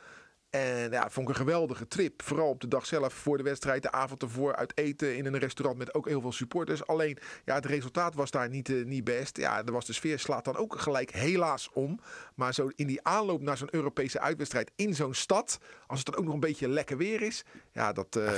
[0.51, 2.23] En ja, vond ik een geweldige trip.
[2.23, 5.39] Vooral op de dag zelf voor de wedstrijd, de avond ervoor uit eten in een
[5.39, 6.87] restaurant met ook heel veel supporters.
[6.87, 9.37] Alleen, ja, het resultaat was daar niet, eh, niet best.
[9.37, 12.01] Ja, er was de sfeer slaat dan ook gelijk helaas om.
[12.35, 16.17] Maar zo in die aanloop naar zo'n Europese uitwedstrijd in zo'n stad, als het dan
[16.17, 18.33] ook nog een beetje lekker weer is, ja, dat eh,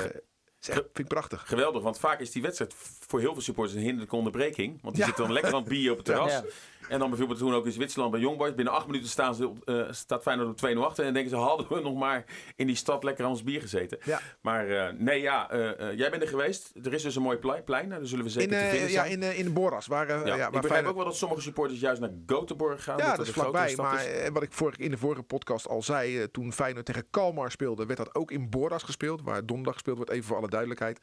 [0.61, 1.43] vind ik prachtig.
[1.47, 2.75] Geweldig, want vaak is die wedstrijd
[3.09, 4.79] voor heel veel supporters een hinderlijke onderbreking.
[4.83, 5.07] Want die Ja.
[5.07, 6.33] zitten dan lekker aan het bier op het terras.
[6.33, 6.45] Ja.
[6.89, 8.55] En dan bijvoorbeeld toen ook in Zwitserland bij Youngboys.
[8.55, 10.99] Binnen acht minuten staan ze op, eh, staat Feyenoord op 2-0 achter.
[10.99, 12.25] En dan denken ze, hadden we nog maar
[12.57, 13.99] in die stad lekker aan ons bier gezeten.
[14.05, 14.21] Ja.
[14.41, 16.73] Maar eh, nee, ja, eh, jij bent er geweest.
[16.83, 17.65] Er is dus een mooi plein.
[17.65, 17.89] plein.
[17.89, 19.11] Daar zullen we zeker In, te vinden ja, zijn.
[19.11, 19.87] in, eh, in Boras.
[19.87, 22.83] Waar, Ja, ja, ik waar begrijp Feyenoord- ook wel dat sommige supporters juist naar Göteborg
[22.83, 22.97] gaan.
[22.97, 23.75] Ja, omdat dat is vlakbij.
[23.77, 24.29] Maar is.
[24.33, 27.99] wat ik vorig, in de vorige podcast al zei, toen Feyenoord tegen Kalmar speelde, werd
[27.99, 31.01] dat ook in Boras gespeeld, waar donderdag gespeeld wordt, even voor alle duidelijkheid.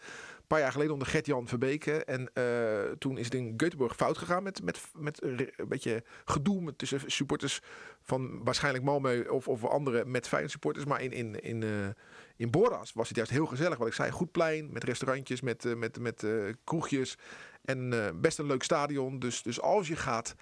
[0.50, 2.04] Paar jaar geleden onder Gert-Jan Verbeke.
[2.04, 6.62] En eh, toen is het in Göteborg fout gegaan met, met, met een beetje gedoe
[6.62, 7.62] met, tussen supporters
[8.02, 10.86] van waarschijnlijk Malmö of, of andere met Feyenoord supporters.
[10.86, 11.70] Maar in, in, in, eh,
[12.36, 13.78] in Boras was het juist heel gezellig.
[13.78, 16.26] Wat ik zei, goed plein, met restaurantjes, met, eh, met, met
[16.64, 17.18] kroegjes.
[17.62, 19.20] En best een leuk stadion.
[19.20, 20.36] Dus, dus als je gaat,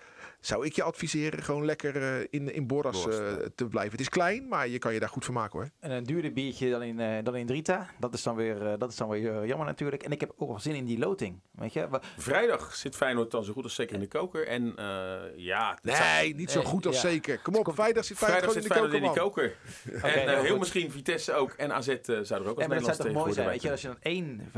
[0.48, 3.12] zou ik je adviseren gewoon lekker eh, in, in Borras eh,
[3.56, 3.92] te blijven.
[3.92, 5.70] Het is klein, maar je kan je daar goed van maken hoor.
[5.80, 7.90] En een duurder biertje dan in, eh, dan in Drita.
[8.00, 10.04] Dat is dan weer, eh, dat is dan weer jammer natuurlijk.
[10.04, 11.40] En ik heb ook wel zin in die loting.
[11.52, 11.88] Weet je?
[12.18, 14.48] Vrijdag zit Feyenoord dan zo goed als zeker in de koker.
[14.48, 17.40] En eh, ja, Nee, niet zo goed als zeker.
[17.42, 19.54] Kom op, vrijdag zit Feyenoord Vrijdag gewoon zit in de Feyenoord koker, in
[19.92, 20.04] die man.
[20.04, 20.26] koker.
[20.28, 21.52] en eh, heel misschien Vitesse ook.
[21.52, 23.98] En AZ zou er ook als Nederlands toch mooi zijn, weet je, als je dan
[24.02, 24.52] één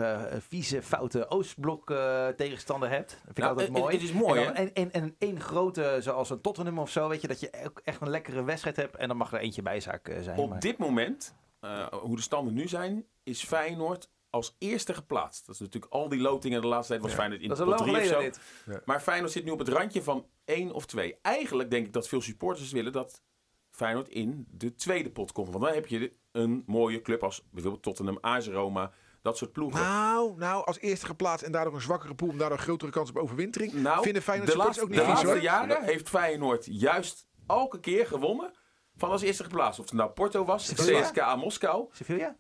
[0.48, 3.10] vieze, foute Oostblok eh, tegenstander hebt.
[3.10, 3.94] Dat vind ik Nou, altijd het- mooi.
[3.96, 4.62] het is mooi, En, dan hè?
[4.64, 7.82] en, en, en één grote, zoals een Tottenham of zo, weet je, dat je ook
[7.84, 8.96] echt een lekkere wedstrijd hebt.
[8.96, 10.38] En dan mag er eentje bijzaak eh, zijn.
[10.40, 15.46] Op maar- dit moment, eh, hoe de standen nu zijn, is Feyenoord als eerste geplaatst.
[15.46, 17.82] Dat is natuurlijk al die lotingen de laatste tijd was Feyenoord in dat de lang
[17.82, 18.20] 3 of zo.
[18.20, 18.40] dit.
[18.86, 21.18] Maar Feyenoord zit nu op het randje van één of twee.
[21.22, 23.22] Eigenlijk denk ik dat veel supporters willen dat
[23.70, 25.50] Feyenoord in de tweede pot komt.
[25.50, 28.92] Want dan heb je een mooie club als bijvoorbeeld Tottenham, AS Roma,
[29.22, 29.82] dat soort ploegen.
[29.82, 33.10] Nou, nou, als eerste geplaatst en daardoor een zwakkere pool, en daardoor een grotere kans
[33.10, 33.74] op overwintering.
[33.74, 35.42] Nou, vinden Feyenoord de laatste, ook de niet vies laatste hoor.
[35.42, 38.54] jaren heeft Feyenoord juist elke keer gewonnen
[38.96, 39.80] van als eerste geplaatst.
[39.80, 41.02] Of het nou Porto was, Sevilla?
[41.02, 42.36] CSKA Moskou, Sevilla?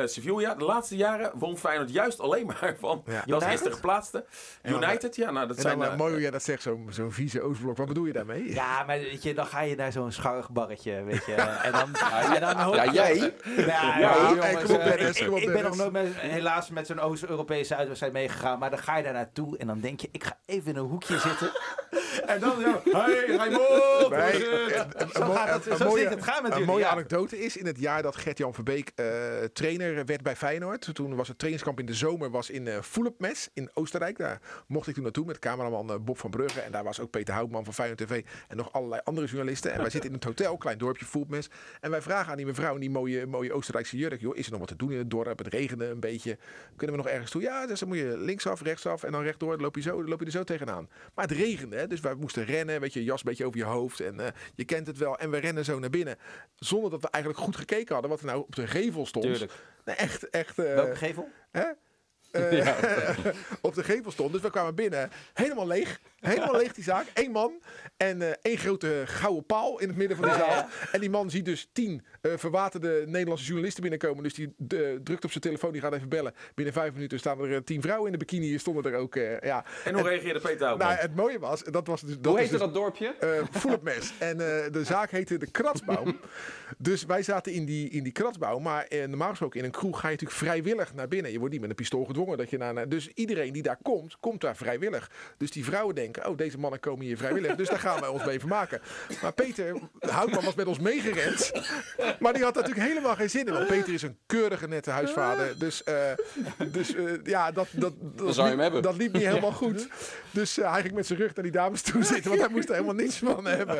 [0.00, 0.54] Eh, Sevilla.
[0.54, 3.14] De laatste jaren won Feyenoord juist alleen maar van Ja.
[3.16, 3.48] als United?
[3.50, 4.24] eerste geplaatste.
[4.62, 5.78] United, ja, nou dat En zijn...
[5.78, 7.76] dan eh, mooi hoe jij dat zegt, zo'n zo'n vieze Oostblok.
[7.76, 8.54] Wat bedoel je daarmee?
[8.54, 11.34] Ja, maar weet je, dan ga je naar zo'n scharrig barretje, weet je.
[11.70, 11.94] En dan,
[12.34, 13.16] en dan hoop Ja, jij?
[13.56, 17.00] Ja, Ja, jongens, hey, kom op, Dennis, ik, ben nog nooit met, helaas met zo'n
[17.00, 18.58] Oost-Europese uitwedstrijd meegegaan.
[18.58, 20.84] Maar dan ga je daar naartoe en dan denk je, ik ga even in een
[20.88, 21.50] hoekje zitten.
[22.26, 24.10] En dan zo, hey, Raymond!
[24.10, 27.56] Nee, een- Zo gaat mo- het- een zo mooie- het gaan Een mooie anekdote is,
[27.56, 29.06] in het jaar dat Gert-Jan Verbeek eh,
[29.94, 30.94] werd bij Feyenoord.
[30.94, 32.78] Toen was het trainingskamp in de zomer was in uh,
[33.52, 34.18] in Oostenrijk.
[34.18, 36.60] Daar mocht ik toen naartoe met cameraman eh, Bob van Brugge.
[36.60, 39.72] En daar was ook Peter Houtman van Feyenoord TV en nog allerlei andere journalisten.
[39.72, 41.50] En wij zitten in het hotel, klein dorpje Mes.
[41.80, 44.20] En wij vragen aan die mevrouw in die mooie, mooie Oostenrijkse jurk.
[44.20, 45.38] Joh, is er nog wat te doen in het dorp?
[45.38, 46.38] Het regende een beetje.
[46.76, 47.42] Kunnen we nog ergens toe?
[47.42, 49.52] Ja, dus dan moet je linksaf, rechtsaf en dan rechtdoor.
[49.52, 50.88] Dan loop je, zo, dan loop je er zo tegenaan.
[51.14, 52.80] Maar het regende, dus wij moesten rennen.
[52.80, 54.00] Weet je, jas beetje over je hoofd.
[54.00, 55.18] En eh, je kent het wel.
[55.18, 56.16] En we rennen zo naar binnen.
[56.54, 59.24] Zonder dat we eigenlijk goed gekeken hadden wat er nou op de gevel stond.
[59.24, 59.52] Tuurlijk.
[59.84, 60.58] Nee, echt, echt.
[60.58, 61.28] eh, Welke gevel?
[61.50, 61.64] hè?
[62.30, 63.16] Eh,
[63.60, 64.32] op de gevel stond.
[64.32, 65.10] Dus we kwamen binnen.
[65.34, 66.00] Helemaal leeg.
[66.20, 67.06] Helemaal leeg die zaak.
[67.14, 67.52] Eén man.
[67.96, 70.66] En eh, één grote gouden paal in het midden van de zaal.
[70.92, 74.22] En die man ziet dus tien eh, verwaterde Nederlandse journalisten binnenkomen.
[74.22, 74.54] Dus die
[75.02, 75.72] drukt op zijn telefoon.
[75.72, 76.34] Die gaat even bellen.
[76.54, 78.46] Binnen vijf minuten staan er eh, tien vrouwen in de bikini.
[78.46, 79.16] Hier stonden er ook.
[79.16, 79.64] eh, ja.
[79.84, 80.88] En hoe reageerde Peter Houtman?
[80.88, 81.62] Nou, het mooie was.
[81.62, 83.14] Dat was dus, dat Hoe heette dus, dat dorpje?
[83.20, 84.12] eh voel het mes.
[84.18, 86.20] En eh, de zaak heette de Kratsbaum.
[86.78, 88.62] dus wij zaten in die, in die Kratsbaum.
[88.62, 91.32] Maar eh, normaal gesproken in een kroeg ga je natuurlijk vrijwillig naar binnen.
[91.32, 92.38] Je wordt niet met een pistool gedwongen.
[92.38, 95.10] Dat je naar, naar- dus iedereen die daar komt, komt daar vrijwillig.
[95.36, 97.54] Dus die vrouwen denken, oh deze mannen komen hier vrijwillig.
[97.54, 98.80] dus daar gaan wij ons mee vermaken.
[99.22, 101.52] Maar Peter Houtman was met ons meegerend.
[102.20, 103.52] maar die had natuurlijk helemaal geen zin in.
[103.52, 105.58] Want Peter is een keurige nette huisvader.
[105.58, 105.94] Dus, eh,
[106.72, 108.82] dus eh, ja, dat, dat, dat, zou je hem liep- hebben.
[108.82, 109.88] dat liep niet helemaal goed.
[110.30, 112.28] Dus eh, hij ging met zijn rug naar die dames toe zitten.
[112.30, 113.78] Want hij moest er helemaal niets van hebben.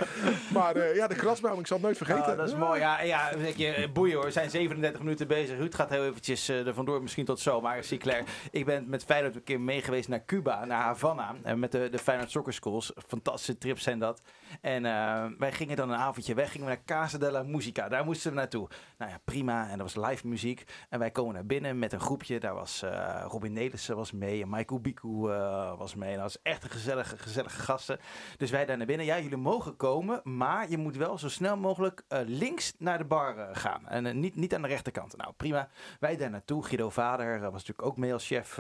[0.53, 2.25] Maar eh, ja, de krasbouw, ik zal het nooit vergeten.
[2.25, 2.81] Ah, dat is mooi.
[2.81, 4.25] Ja, ja je, boeien hoor.
[4.25, 5.59] We zijn 37 minuten bezig.
[5.59, 7.61] Ruud gaat heel eventjes eh, er vandoor, misschien tot zo.
[7.61, 11.35] Maar Sinclair, ik ben met Feyenoord een keer mee geweest naar Cuba, naar Havana.
[11.43, 12.93] En met de, de Feyenoord Soccer Schools.
[13.07, 14.23] Fantastische trips zijn dat.
[14.61, 16.51] En eh, wij gingen dan een avondje weg.
[16.51, 17.89] Gingen we naar Casa de la Musica.
[17.89, 18.69] Daar moesten we naartoe.
[18.99, 19.69] Nou ja, prima.
[19.69, 20.65] En dat was live muziek.
[20.89, 22.41] En wij komen naar binnen met een groepje.
[22.41, 24.43] Daar was eh, Robin Nelissen was mee.
[24.43, 26.11] En Michael Biku eh, was mee.
[26.11, 27.99] En dat was echt een gezellige, gezellige gasten.
[28.37, 29.07] Dus wij daar naar binnen.
[29.07, 30.21] Ja, jullie mogen komen.
[30.25, 33.89] Maar je moet wel zo snel mogelijk links naar de bar gaan.
[33.89, 35.17] En niet, niet aan de rechterkant.
[35.17, 35.69] Nou, prima.
[36.01, 36.65] Wij daar naartoe.
[36.65, 38.59] Guido Vader was natuurlijk ook mee als chef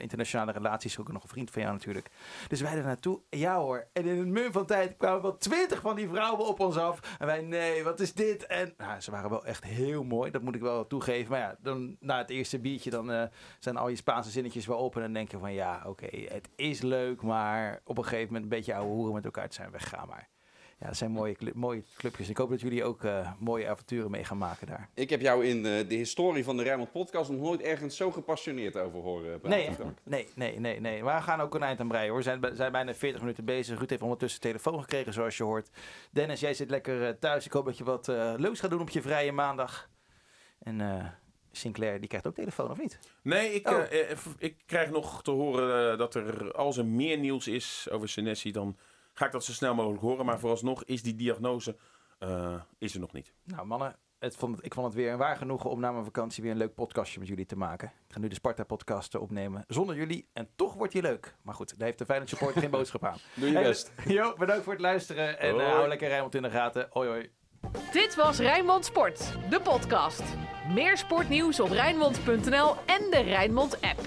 [0.00, 0.98] internationale relaties.
[0.98, 2.10] Ook nog een vriend van jou natuurlijk.
[2.48, 3.20] Dus wij daar naartoe.
[3.30, 3.86] Ja hoor.
[3.92, 7.16] En in het mum van tijd kwamen wel twintig van die vrouwen op ons af.
[7.18, 8.46] En wij, nee, wat is dit?
[8.46, 10.30] En nou, ze waren wel echt heel mooi.
[10.30, 11.30] Dat moet ik wel toegeven.
[11.30, 13.22] Maar ja, dan, na het eerste biertje dan eh,
[13.58, 14.96] zijn al je Spaanse zinnetjes wel op.
[14.96, 17.22] En dan denk je van ja, oké, het is leuk.
[17.22, 20.08] Maar op een gegeven moment een beetje ouwe hoeren met elkaar te zijn weggaan.
[20.08, 20.28] Maar
[20.82, 22.28] ja, dat zijn mooie, mooie clubjes.
[22.28, 24.88] Ik hoop dat jullie ook eh, mooie avonturen mee gaan maken daar.
[24.94, 28.10] Ik heb jou in eh, de historie van de Rijnmond podcast nog nooit ergens zo
[28.10, 31.02] gepassioneerd over horen praten, Nee, nee, nee, nee, nee.
[31.02, 32.16] Maar we gaan ook een eind aan breien hoor.
[32.16, 33.78] We zijn, zijn bijna 40 minuten bezig.
[33.78, 35.70] Ruud heeft ondertussen telefoon gekregen zoals je hoort.
[36.10, 37.44] Dennis, jij zit lekker eh, thuis.
[37.46, 39.88] Ik hoop dat je wat eh, leuks gaat doen op je vrije maandag.
[40.58, 41.04] En eh,
[41.52, 42.98] Sinclair, die krijgt ook telefoon of niet?
[43.22, 43.78] Nee, ik, Oh.
[43.78, 47.88] eh, eh, ik krijg nog te horen eh, dat er als er meer nieuws is
[47.90, 48.76] over Senesi, dan
[49.14, 50.26] ga ik dat zo snel mogelijk horen.
[50.26, 51.76] Maar vooralsnog is die diagnose
[52.18, 53.32] eh, is er nog niet.
[53.44, 56.42] Nou mannen, het vond ik vond het weer een waar genoegen om na mijn vakantie
[56.42, 57.92] weer een leuk podcastje met jullie te maken.
[58.06, 60.28] Ik ga nu de Sparta-podcast opnemen zonder jullie.
[60.32, 61.34] En toch wordt die leuk.
[61.42, 63.18] Maar goed, daar heeft de Feyenoord supporter geen boodschap aan.
[63.34, 63.92] Doe je best.
[64.06, 65.38] Jo, bedankt voor het luisteren.
[65.38, 65.66] En eh, Hoi.
[65.66, 66.86] hou lekker Rijnmond in de gaten.
[66.90, 67.30] Hoi hoi.
[67.92, 70.22] Dit was Rijnmond Sport, de podcast.
[70.74, 74.00] Meer sportnieuws op Rijnmond.nl en de Rijnmond app.